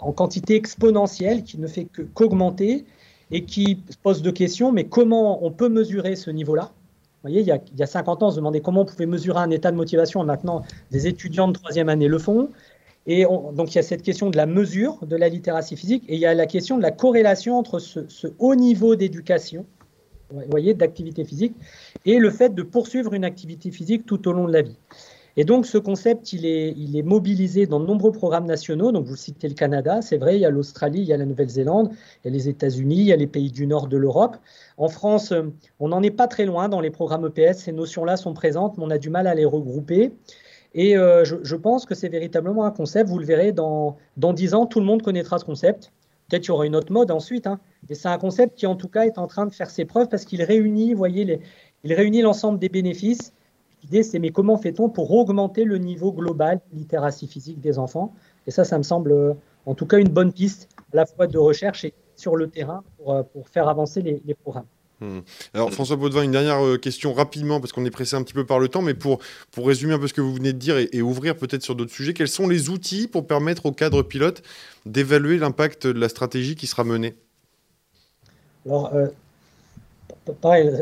[0.00, 2.84] en quantité exponentielle qui ne fait qu'augmenter
[3.30, 4.70] et qui pose deux questions.
[4.70, 6.70] Mais comment on peut mesurer ce niveau-là?
[7.24, 9.06] Voyez, il y, a, il y, a, 50 ans, on se demandait comment on pouvait
[9.06, 10.22] mesurer un état de motivation.
[10.24, 12.50] Maintenant, des étudiants de troisième année le font.
[13.06, 16.14] Et donc, il y a cette question de la mesure de la littératie physique et
[16.14, 19.66] il y a la question de la corrélation entre ce, ce haut niveau d'éducation,
[20.30, 21.54] vous voyez, d'activité physique,
[22.06, 24.78] et le fait de poursuivre une activité physique tout au long de la vie.
[25.36, 28.92] Et donc, ce concept, il est, il est mobilisé dans de nombreux programmes nationaux.
[28.92, 31.26] Donc, vous citez le Canada, c'est vrai, il y a l'Australie, il y a la
[31.26, 31.90] Nouvelle-Zélande,
[32.22, 34.36] il y a les États-Unis, il y a les pays du nord de l'Europe.
[34.76, 35.32] En France,
[35.80, 37.58] on n'en est pas très loin dans les programmes EPS.
[37.58, 40.12] Ces notions-là sont présentes, mais on a du mal à les regrouper.
[40.74, 43.08] Et euh, je, pense que c'est véritablement un concept.
[43.08, 45.92] Vous le verrez, dans, dans 10 ans, tout le monde connaîtra ce concept.
[46.28, 47.46] Peut-être qu'il y aura une autre mode ensuite.
[47.46, 47.60] Hein.
[47.88, 50.08] Mais c'est un concept qui, en tout cas, est en train de faire ses preuves
[50.08, 51.40] parce qu'il réunit, voyez,
[51.84, 53.32] il réunit l'ensemble des bénéfices
[53.84, 58.14] L'idée, c'est mais comment fait-on pour augmenter le niveau global de littératie physique des enfants?
[58.46, 59.34] Et ça, ça me semble euh,
[59.66, 62.82] en tout cas une bonne piste à la fois de recherche et sur le terrain
[62.96, 64.64] pour, euh, pour faire avancer les, programmes.
[65.00, 65.18] Hmm.
[65.52, 68.46] Alors François Baudevin, une dernière euh, question rapidement parce qu'on est pressé un petit peu
[68.46, 69.18] par le temps, mais pour,
[69.50, 71.92] pour résumer un peu ce que vous venez de dire et, ouvrir peut-être sur d'autres
[71.92, 74.42] sujets, quels sont les outils pour permettre au cadre pilote
[74.86, 77.16] d'évaluer l'impact de la stratégie qui sera menée?
[78.64, 78.90] Alors,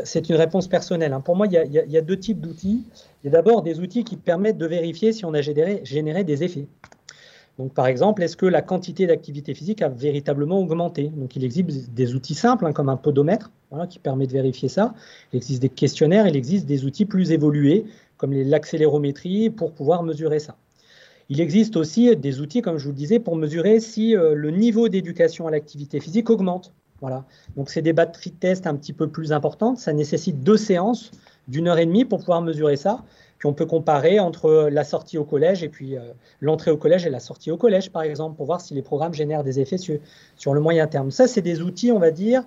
[0.05, 1.13] c'est une réponse personnelle.
[1.13, 1.21] Hein.
[1.21, 2.83] Pour moi, il y, a, deux types d'outils.
[3.23, 6.43] Il y a d'abord des outils qui permettent de vérifier si on a généré, des
[6.43, 6.67] effets.
[7.59, 11.11] Donc, par exemple, est-ce que la quantité d'activité physique a véritablement augmenté?
[11.15, 13.51] Donc, il existe des outils simples, hein, comme un podomètre,
[13.89, 14.93] qui permet de vérifier ça.
[15.31, 17.85] Il existe des questionnaires, il existe des outils plus évolués,
[18.17, 20.55] comme l'accélérométrie, pour pouvoir mesurer ça.
[21.29, 24.51] Il existe aussi des outils, comme je vous le disais, pour mesurer si euh, le
[24.51, 26.73] niveau d'éducation à l'activité physique augmente.
[27.03, 27.25] Voilà.
[27.57, 29.77] Donc, c'est des batteries de test un petit peu plus importantes.
[29.77, 31.11] Ça nécessite deux séances
[31.49, 33.03] d'une heure et demie pour pouvoir mesurer ça.
[33.39, 37.05] Puis, on peut comparer entre la sortie au collège et puis euh, l'entrée au collège
[37.05, 39.77] et la sortie au collège, par exemple, pour voir si les programmes génèrent des effets
[39.77, 41.11] sur, le moyen terme.
[41.11, 42.43] Ça, c'est des outils, on va dire,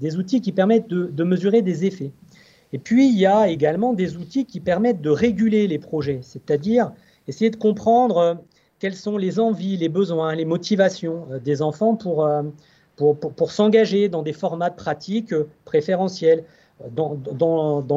[0.00, 2.12] des outils qui permettent de, de mesurer des effets.
[2.72, 6.92] Et puis, il y a également des outils qui permettent de réguler les projets, c'est-à-dire
[7.26, 8.34] essayer de comprendre euh,
[8.78, 12.26] quelles sont les envies, les besoins, les motivations euh, des enfants pour,
[12.98, 15.34] pour, s'engager dans des formats de pratique
[15.64, 16.44] préférentiels.
[16.92, 17.16] Dans,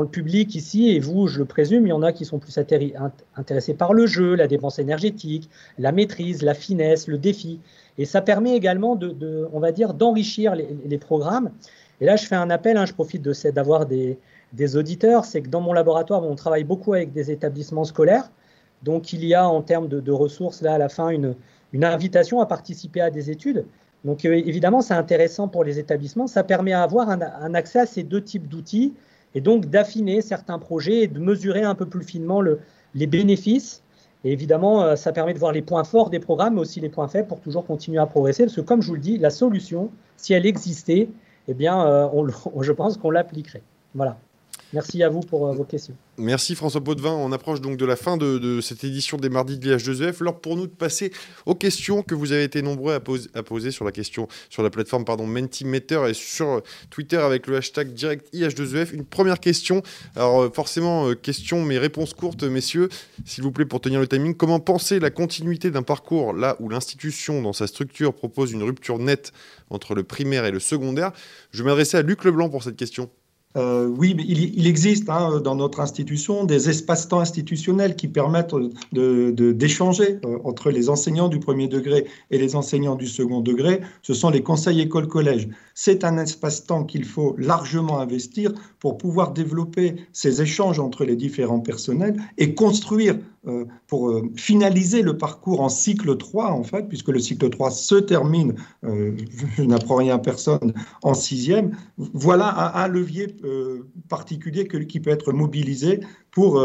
[0.02, 2.58] le public ici, et vous, je le présume, il y en a qui sont plus
[2.58, 7.60] intéressés par le jeu, la dépense énergétique, la maîtrise, la finesse, le défi.
[8.00, 11.52] Et ça permet également, de, on va dire, d'enrichir les, programmes.
[12.00, 14.18] Et là, je fais un appel, hein, je profite d'avoir des,
[14.76, 18.32] auditeurs, c'est que dans mon laboratoire, on travaille beaucoup avec des établissements scolaires.
[18.82, 21.36] Donc, il y a en termes de, ressources, là, à la fin, une
[21.84, 23.66] invitation à participer à des études.
[24.06, 26.28] Donc euh, évidemment, c'est intéressant pour les établissements.
[26.28, 28.94] Ça permet d'avoir un, accès à ces deux types d'outils
[29.36, 33.84] et donc d'affiner certains projets et de mesurer un peu plus finement les bénéfices.
[34.24, 36.90] Et évidemment, euh, ça permet de voir les points forts des programmes, mais aussi les
[36.90, 38.44] points faibles pour toujours continuer à progresser.
[38.44, 41.10] Parce que comme je vous le dis, la solution, si elle existait,
[41.48, 42.28] eh bien, euh,
[42.62, 43.64] je pense qu'on l'appliquerait.
[43.96, 44.18] Voilà.
[44.74, 45.96] Merci à vous pour euh, vos questions.
[46.18, 47.12] Merci François Potvin.
[47.12, 50.24] On approche donc de la fin de, cette édition des mardis de l'IH2EF.
[50.24, 51.12] L'heure pour nous de passer
[51.46, 53.00] aux questions que vous avez été nombreux à,
[53.44, 57.94] poser sur la question sur la plateforme pardon, Mentimeter et sur Twitter avec le hashtag
[57.94, 58.94] direct IH2EF.
[58.94, 59.82] Une première question.
[60.16, 62.88] Alors euh, forcément, euh, question mais réponse courte, messieurs,
[63.26, 64.36] s'il vous plaît, pour tenir le timing.
[64.36, 69.00] Comment penser la continuité d'un parcours là où l'institution, dans sa structure, propose une rupture
[69.00, 69.34] nette
[69.70, 71.12] entre le primaire et le secondaire?
[71.52, 73.10] Je vais m'adresser à Luc Leblanc pour cette question.
[73.58, 78.56] Euh, oui, il, existe hein, dans notre institution des espaces-temps institutionnels qui permettent
[78.94, 83.82] d'échanger de, euh, entre les enseignants du premier degré et les enseignants du second degré.
[84.04, 85.50] Ce sont les conseils école-collège.
[85.74, 91.60] C'est un espace-temps qu'il faut largement investir pour pouvoir développer ces échanges entre les différents
[91.60, 93.18] personnels et construire
[93.88, 97.96] pour euh, finaliser le parcours en cycle 3, en fait, puisque le cycle 3 se
[97.96, 99.16] termine, euh,
[99.58, 103.36] je n'apprends rien à personne, en sixième, voilà un, levier
[104.10, 106.62] particulier qui peut être mobilisé pour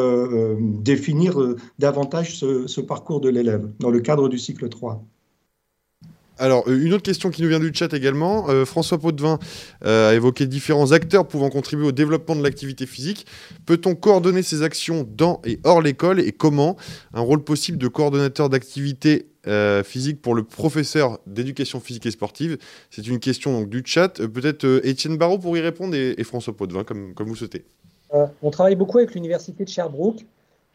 [0.60, 1.38] définir
[1.78, 5.04] davantage ce parcours de l'élève dans le cadre du cycle 3.
[6.38, 8.48] Alors, euh, une autre question qui nous vient du chat également.
[8.50, 9.38] Euh, François Potvin
[9.84, 13.26] euh, a évoqué différents acteurs pouvant contribuer au développement de l'activité physique.
[13.64, 16.76] Peut-on coordonner ces actions dans et hors l'école et comment
[17.14, 19.28] Un rôle possible de coordonnateur d'activité
[19.84, 22.58] physique pour le professeur d'éducation physique et sportive?
[22.90, 24.20] C'est une question du chat.
[24.26, 27.64] Peut-être Étienne Barraud pour y répondre et, François Potvin, comme vous souhaitez.
[28.42, 30.24] on travaille beaucoup avec l'Université de Sherbrooke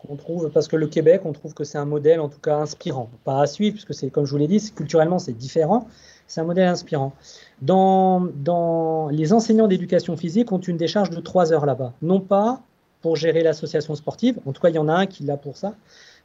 [0.07, 2.57] qu'on trouve, parce que le Québec, on trouve que c'est un modèle en tout cas
[2.57, 5.87] inspirant, pas à suivre, puisque c'est comme je vous l'ai dit, culturellement c'est différent,
[6.27, 7.13] c'est un modèle inspirant.
[7.61, 12.61] Dans, les enseignants d'éducation physique ont une décharge de trois heures là-bas, non pas
[13.01, 15.57] pour gérer l'association sportive, en tout cas il y en a un qui l'a pour
[15.57, 15.73] ça,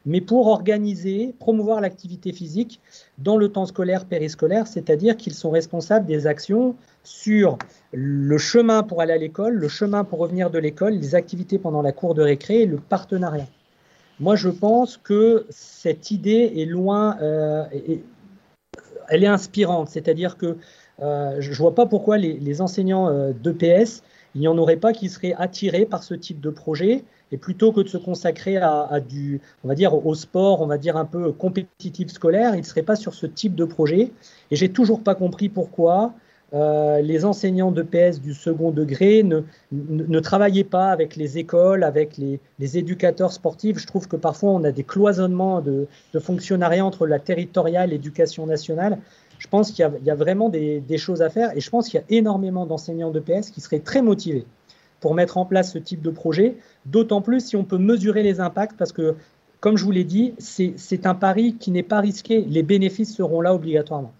[0.05, 2.79] mais pour organiser, promouvoir l'activité physique
[3.17, 7.57] dans le temps scolaire, périscolaire, c'est-à-dire qu'ils sont responsables des actions sur
[7.91, 11.81] le chemin pour aller à l'école, le chemin pour revenir de l'école, les activités pendant
[11.81, 13.47] la cour de récré et le partenariat.
[14.19, 17.65] Moi, je pense que cette idée est loin, euh,
[19.09, 20.57] elle est inspirante, c'est-à-dire que
[21.01, 24.01] euh, je ne vois pas pourquoi les, enseignants euh, d'EPS,
[24.33, 27.71] il n'y en aurait pas qui seraient attirés par ce type de projet et plutôt
[27.71, 31.05] que de se consacrer à, du, on va dire, au sport, on va dire un
[31.05, 34.11] peu compétitif scolaire, il ne serait pas sur ce type de projet.
[34.49, 36.13] Et j'ai toujours pas compris pourquoi
[36.53, 39.41] euh, les enseignants de PS du second degré ne,
[39.71, 42.39] ne, travaillaient pas avec les écoles, avec les,
[42.77, 43.77] éducateurs sportifs.
[43.77, 45.87] Je trouve que parfois on a des cloisonnements de,
[46.19, 48.97] fonctionnariat entre la territoriale et l'éducation nationale.
[49.39, 51.89] Je pense qu'il y, y, a vraiment des, des, choses à faire et je pense
[51.89, 54.45] qu'il y a énormément d'enseignants de PS qui seraient très motivés
[54.99, 58.39] pour mettre en place ce type de projet, d'autant plus si on peut mesurer les
[58.39, 59.15] impacts, parce que,
[59.59, 62.41] comme je vous l'ai dit, c'est un pari qui n'est pas risqué.
[62.41, 64.13] Les bénéfices seront là obligatoirement.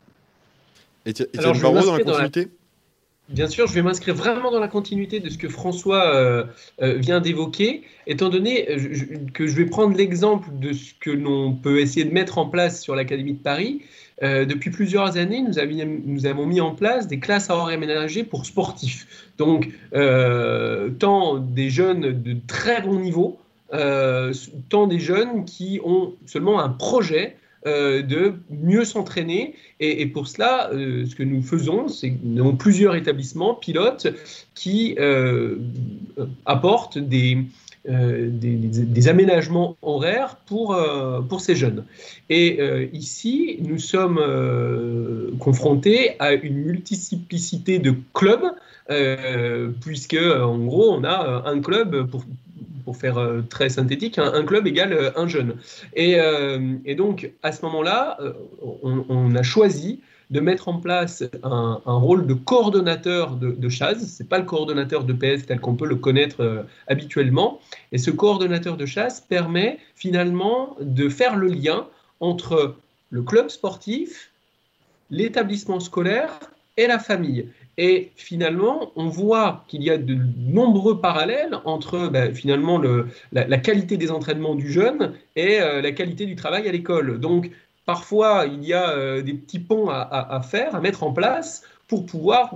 [1.08, 2.50] Et Etienne Barraud, dans la continuité
[3.30, 6.46] Bien sûr, je vais m'inscrire vraiment dans la continuité de ce que François euh,
[6.82, 8.78] euh, vient d'évoquer, étant donné euh,
[9.34, 12.82] que je vais prendre l'exemple de ce que l'on peut essayer de mettre en place
[12.82, 13.82] sur l'Académie de Paris.
[14.22, 15.56] depuis plusieurs années, nous,
[16.06, 19.30] nous, avons mis en place des classes à horaires aménagées pour sportifs.
[19.38, 23.38] Donc, tant des jeunes de très bon niveau,
[24.70, 27.36] tant des jeunes qui ont seulement un projet
[27.66, 29.56] euh, de mieux s'entraîner.
[29.80, 34.08] Et, pour cela, euh, ce que nous faisons, c'est que nous avons plusieurs établissements pilotes
[34.54, 35.56] qui euh,
[36.46, 37.40] apportent des,
[37.86, 40.78] des, aménagements horaires pour,
[41.30, 41.86] pour ces jeunes.
[42.30, 42.60] Et
[42.92, 44.20] ici, nous sommes
[45.40, 48.52] confrontés à une multiplicité de clubs,
[49.80, 52.26] puisque en gros, on a un club pour
[52.88, 55.56] pour faire euh, très synthétique, un, club égale euh, un jeune.
[55.98, 58.18] Euh, et, donc, à ce moment-là,
[58.62, 64.16] on, a choisi de mettre en place un, rôle de coordonnateur de, de chasse.
[64.16, 67.60] Ce n'est pas le coordonnateur de PS tel qu'on peut le connaître habituellement.
[67.92, 71.88] Et ce coordonnateur de chasse permet finalement de faire le lien
[72.22, 72.76] entre
[73.10, 74.32] le club sportif,
[75.12, 76.32] l'établissement scolaire
[76.78, 77.50] et la famille.
[77.78, 83.58] Et finalement, on voit qu'il y a de nombreux parallèles entre ben, finalement le, la,
[83.60, 87.20] qualité des entraînements du jeune et euh, la qualité du travail à l'école.
[87.20, 87.52] Donc,
[87.86, 92.06] parfois, il y a euh, des petits ponts à, faire, à mettre en place pour
[92.06, 92.54] pouvoir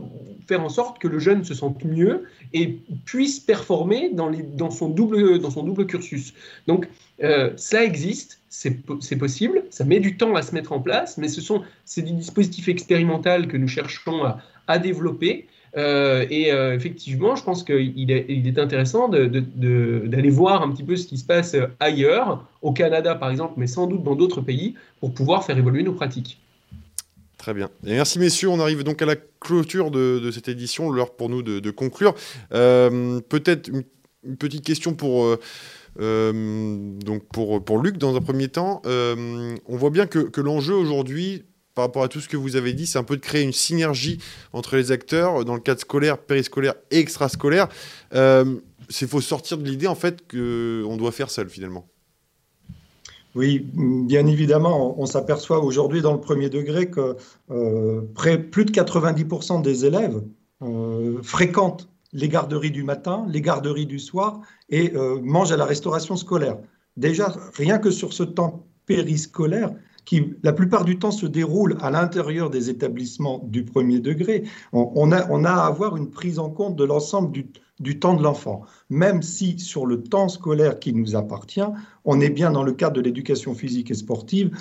[0.47, 5.85] faire en sorte que le jeune se sente mieux et puisse performer dans, son, double,
[5.85, 6.33] cursus.
[6.67, 6.87] Donc,
[7.23, 11.29] euh, ça existe, c'est possible, ça met du temps à se mettre en place, mais
[11.29, 14.23] ce sont c'est des dispositifs expérimentaux que nous cherchons
[14.67, 15.47] à, développer.
[15.77, 20.83] Euh, et euh, effectivement, je pense qu'il est, il est, intéressant d'aller voir un petit
[20.83, 24.41] peu ce qui se passe ailleurs, au Canada par exemple, mais sans doute dans d'autres
[24.41, 26.37] pays, pour pouvoir faire évoluer nos pratiques.
[27.41, 27.71] Très bien.
[27.85, 31.41] Et merci messieurs, on arrive donc à la clôture de, cette édition, l'heure pour nous
[31.41, 32.13] de, conclure.
[32.53, 35.35] Euh, peut-être une, petite question pour...
[35.97, 42.03] donc pour, Luc, dans un premier temps, on voit bien que, l'enjeu aujourd'hui, par rapport
[42.03, 44.19] à tout ce que vous avez dit, c'est un peu de créer une synergie
[44.53, 47.69] entre les acteurs dans le cadre scolaire, périscolaire et extrascolaire.
[48.13, 51.87] Euh, c'est faut sortir de l'idée en fait qu'on doit faire seul finalement.
[53.35, 57.15] Oui, bien évidemment, on s'aperçoit aujourd'hui dans le premier degré que
[57.49, 60.21] euh, près, plus de 90% des élèves
[60.61, 65.65] euh, fréquentent les garderies du matin, les garderies du soir et euh, mangent à la
[65.65, 66.57] restauration scolaire.
[66.97, 69.71] Déjà, rien que sur ce temps périscolaire,
[70.03, 75.11] qui la plupart du temps se déroule à l'intérieur des établissements du premier degré, on,
[75.11, 77.45] a, on, a, à avoir une prise en compte de l'ensemble du,
[77.81, 78.61] du, temps de l'enfant.
[78.89, 81.61] Même si sur le temps scolaire qui nous appartient,
[82.05, 84.51] on est bien dans le cadre de l'éducation physique et sportive,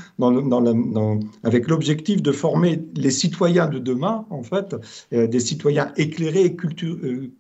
[1.43, 4.77] avec l'objectif de former les citoyens de demain, en fait,
[5.13, 7.31] euh, des citoyens éclairés et euh,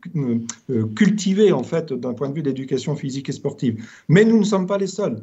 [0.70, 3.84] euh, cultivés, en fait, d'un point de vue d'éducation physique et sportive.
[4.08, 5.22] Mais nous ne sommes pas les seuls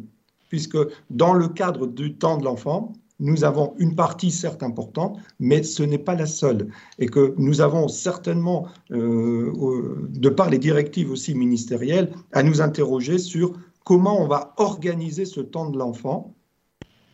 [0.50, 0.78] puisque
[1.10, 5.84] dans le cadre du temps de l'enfant, nous avons une partie certes importante, mais ce
[5.84, 6.70] n'est pas la seule.
[7.00, 13.18] Et que nous avons certainement, euh, de par les directives aussi ministérielles, à nous interroger
[13.18, 16.36] sur comment on va organiser ce temps de l'enfant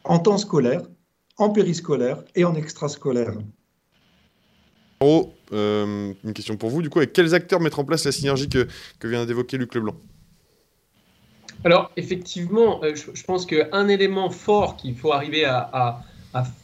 [0.04, 0.82] en temps scolaire,
[1.38, 3.38] en périscolaire et en extrascolaire.
[5.00, 8.12] Oh, euh, une question pour vous, du coup, avec quels acteurs mettre en place la
[8.12, 8.68] synergie que,
[9.00, 9.96] que vient d'évoquer Luc Leblanc?
[11.64, 16.02] Alors, effectivement, je, pense qu'un élément fort qu'il faut arriver à,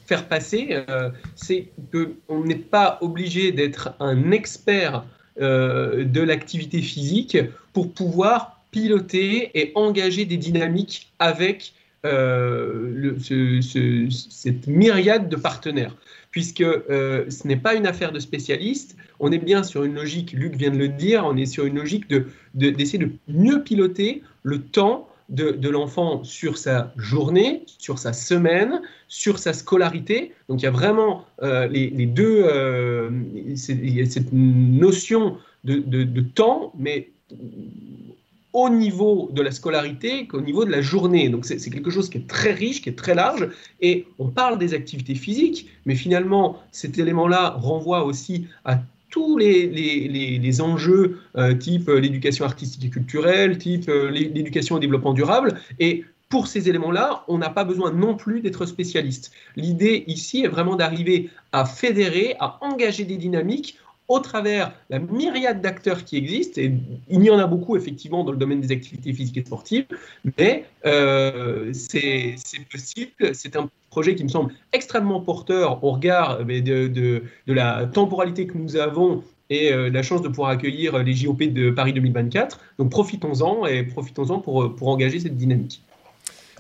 [0.08, 0.76] faire passer,
[1.36, 5.06] c'est qu'on n'est pas obligé d'être un expert
[5.40, 7.38] de l'activité physique
[7.72, 11.74] pour pouvoir piloter et engager des dynamiques avec
[12.06, 13.18] euh,
[14.10, 15.96] cette myriade de partenaires,
[16.32, 20.32] puisque euh, ce n'est pas une affaire de spécialistes, on est bien sur une logique,
[20.32, 22.06] Luc vient de le dire, on est sur une logique
[22.54, 28.82] d'essayer de, de mieux piloter le temps de, l'enfant sur sa journée, sur sa semaine,
[29.08, 30.34] sur sa scolarité.
[30.48, 32.48] Donc il y a vraiment euh, les, deux,
[33.52, 37.10] il y a cette notion de, de temps, mais
[38.54, 41.30] au niveau de la scolarité qu'au niveau de la journée.
[41.30, 43.48] Donc c'est quelque chose qui est très riche, qui est très large,
[43.82, 49.68] et on parle des activités physiques, mais finalement cet élément-là renvoie aussi à tous les,
[49.68, 55.60] les, enjeux euh, type euh, l'éducation artistique et culturelle, type euh, l'éducation au développement durable,
[55.80, 59.32] et pour ces éléments-là, on n'a pas besoin non plus d'être spécialiste.
[59.56, 65.62] L'idée ici est vraiment d'arriver à fédérer, à engager des dynamiques au travers la myriade
[65.62, 66.74] d'acteurs qui existent, et
[67.10, 69.86] il y en a beaucoup effectivement dans le domaine des activités physiques et sportives,
[70.38, 70.66] mais
[71.74, 72.36] c'est
[72.72, 77.86] possible, c'est un projet qui me semble extrêmement porteur au regard de, de, de la
[77.86, 81.94] temporalité que nous avons et euh, la chance de pouvoir accueillir les JOP de Paris
[81.94, 82.60] 2024.
[82.78, 85.82] Donc profitons-en et profitons-en pour, pour engager cette dynamique.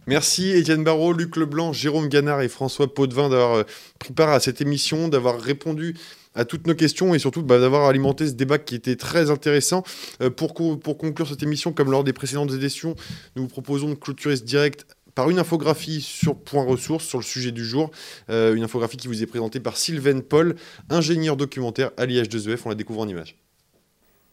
[0.07, 3.63] Merci Étienne Barrault, Luc Leblanc, Jérôme Ganard et François Potvin d'avoir euh,
[3.99, 5.95] pris part à cette émission, d'avoir répondu
[6.35, 9.83] à toutes nos questions et surtout bah, d'avoir alimenté ce débat qui était très intéressant.
[10.21, 12.95] Euh, pour, pour conclure cette émission, comme lors des précédentes éditions,
[13.35, 17.23] nous vous proposons de clôturer ce direct par une infographie sur Point Ressources, sur le
[17.23, 17.91] sujet du jour.
[18.29, 20.55] Euh, une infographie qui vous est présentée par Sylvain Paul,
[20.89, 22.61] ingénieur documentaire à l'IH2EF.
[22.65, 23.35] On la découvre en images.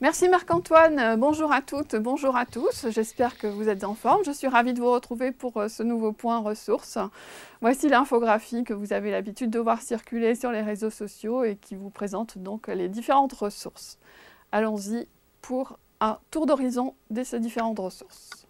[0.02, 4.22] Merci Marc-Antoine, bonjour à toutes, bonjour à tous, j'espère que vous êtes en forme.
[4.26, 6.98] Je suis ravie de vous retrouver pour euh, ce nouveau point ressources.
[7.62, 11.76] Voici l'infographie que vous avez l'habitude de voir circuler sur les réseaux sociaux et qui
[11.76, 13.98] vous présente donc les différentes ressources.
[14.52, 15.08] Allons-y
[15.40, 18.45] pour un tour d'horizon de ces différentes ressources.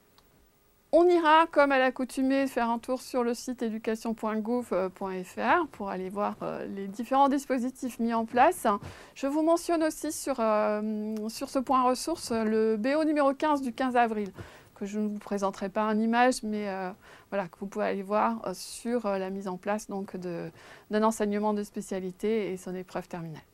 [0.99, 6.37] On ira, comme à l'accoutumée, faire un tour sur le site éducation.gouv.fr pour aller voir
[6.41, 8.67] euh, les différents dispositifs mis en place.
[9.15, 13.95] Je vous mentionne aussi sur, euh, ce point ressources le BO numéro 15 du 15
[13.95, 14.33] avril,
[14.75, 16.91] que je ne vous présenterai pas en image, mais euh,
[17.31, 22.57] que vous pouvez aller voir sur la mise en place d'un enseignement de spécialité et
[22.57, 23.45] son épreuve terminale.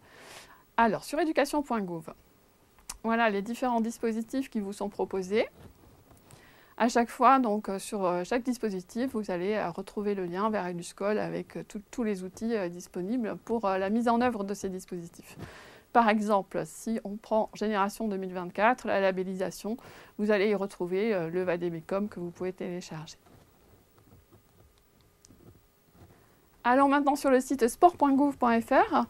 [0.76, 2.05] Alors, sur éducation.gouv,
[3.03, 5.49] voilà les différents dispositifs qui vous sont proposés.
[6.83, 10.51] À chaque fois, donc euh, sur euh, chaque dispositif, vous allez euh, retrouver le lien
[10.51, 11.57] vers EduSchool avec
[11.93, 15.37] tous les outils disponibles pour la mise en œuvre de ces dispositifs.
[15.93, 19.76] Par exemple, si on prend Génération 2024, la labellisation,
[20.18, 23.16] vous allez y retrouver le Vademecum que vous pouvez télécharger.
[26.64, 29.07] Allons maintenant sur le site sport.gouv.fr.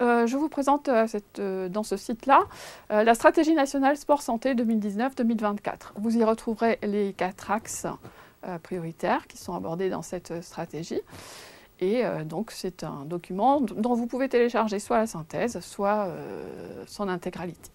[0.00, 1.06] Euh, je vous présente euh,
[1.38, 2.40] euh, dans ce site-là
[2.90, 5.92] la stratégie nationale sport santé 2019-2024.
[5.96, 7.86] Vous y retrouverez les quatre axes
[8.62, 11.00] prioritaires qui sont abordés dans cette stratégie.
[11.80, 16.08] Et donc c'est un document dont vous pouvez télécharger soit la synthèse, soit
[16.86, 17.70] son intégralité.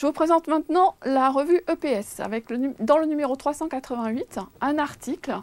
[0.00, 2.46] Je vous présente maintenant la revue EPS avec
[2.82, 5.34] dans le numéro 388 un article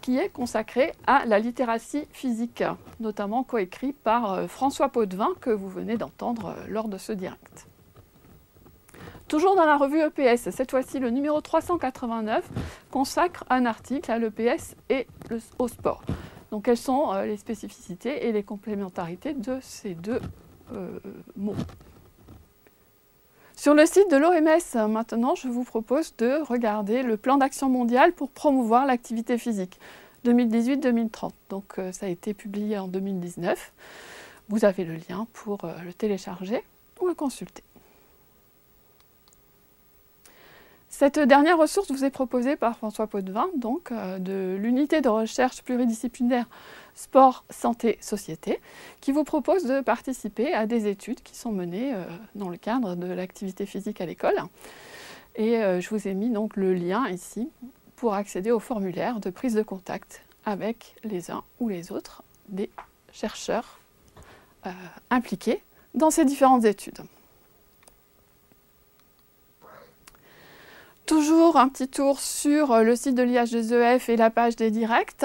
[0.00, 2.64] qui est consacré à la littératie physique,
[2.98, 7.68] notamment coécrit par euh, François Potvin que vous venez d'entendre euh, lors de ce direct.
[9.28, 12.50] Toujours dans la revue EPS, cette fois-ci le numéro 389
[12.90, 15.06] consacre un article à l'EPS et
[15.60, 16.02] au sport.
[16.50, 20.20] Donc quelles sont euh, les spécificités et les complémentarités de ces deux
[21.36, 21.54] mots?
[23.60, 28.14] Sur le site de l'OMS, maintenant, je vous propose de regarder le plan d'action mondial
[28.14, 29.78] pour promouvoir l'activité physique
[30.24, 31.32] 2018-2030.
[31.50, 33.70] Donc, euh, ça a été publié en 2019.
[34.48, 36.64] Vous avez le lien pour euh, le télécharger
[37.02, 37.62] ou le consulter.
[40.90, 45.62] Cette dernière ressource vous est proposée par François Potvin, donc euh, de l'unité de recherche
[45.62, 46.46] pluridisciplinaire
[46.94, 48.60] Sport, Santé, Société,
[49.00, 52.96] qui vous propose de participer à des études qui sont menées euh, dans le cadre
[52.96, 54.34] de l'activité physique à l'école.
[55.36, 57.48] Et euh, je vous ai mis donc le lien ici
[57.94, 62.68] pour accéder au formulaire de prise de contact avec les uns ou les autres des
[63.12, 63.78] chercheurs
[65.08, 65.62] impliqués
[65.94, 67.00] dans ces différentes études.
[71.06, 75.24] Toujours un petit tour sur le site de l'IH2EF et la page des directs.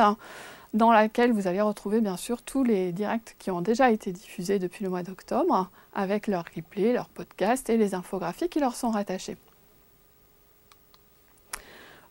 [0.73, 4.59] dans laquelle vous allez retrouver bien sûr tous les directs qui ont déjà été diffusés
[4.59, 8.89] depuis le mois d'octobre, avec leurs replays, leurs podcasts et les infographies qui leur sont
[8.89, 9.37] rattachées.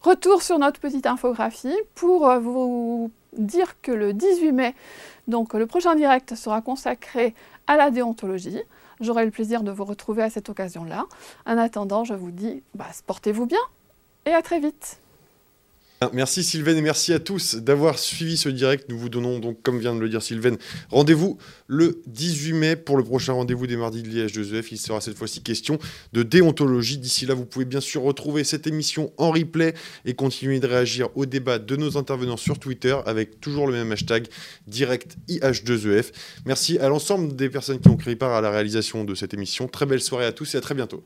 [0.05, 4.75] Retour sur notre petite infographie pour euh, vous dire que le 18 mai,
[5.29, 7.35] donc le prochain direct sera consacré
[7.67, 8.61] à la déontologie.
[9.01, 11.07] J'aurai le plaisir de vous retrouver à cette occasion-là.
[11.47, 13.59] En attendant, je vous dis, bah, portez-vous bien
[14.26, 15.01] et à très vite.
[16.12, 18.88] Merci Sylvain et merci à tous d'avoir suivi ce direct.
[18.88, 20.57] Nous vous donnons donc, comme vient de le dire Sylvain,
[20.90, 24.66] rendez-vous le 18 mai pour le prochain rendez-vous des mardis de l'IH2EF.
[24.72, 25.78] Il sera cette fois-ci question
[26.12, 26.98] de déontologie.
[26.98, 29.74] D'ici là, vous pouvez bien sûr retrouver cette émission en replay
[30.05, 33.92] et continuer de réagir au débat de nos intervenants sur Twitter avec toujours le même
[33.92, 34.26] hashtag
[34.66, 36.12] direct IH2EF.
[36.46, 39.68] Merci à l'ensemble des personnes qui ont créé part à la réalisation de cette émission.
[39.68, 41.05] Très belle soirée à tous et à très bientôt.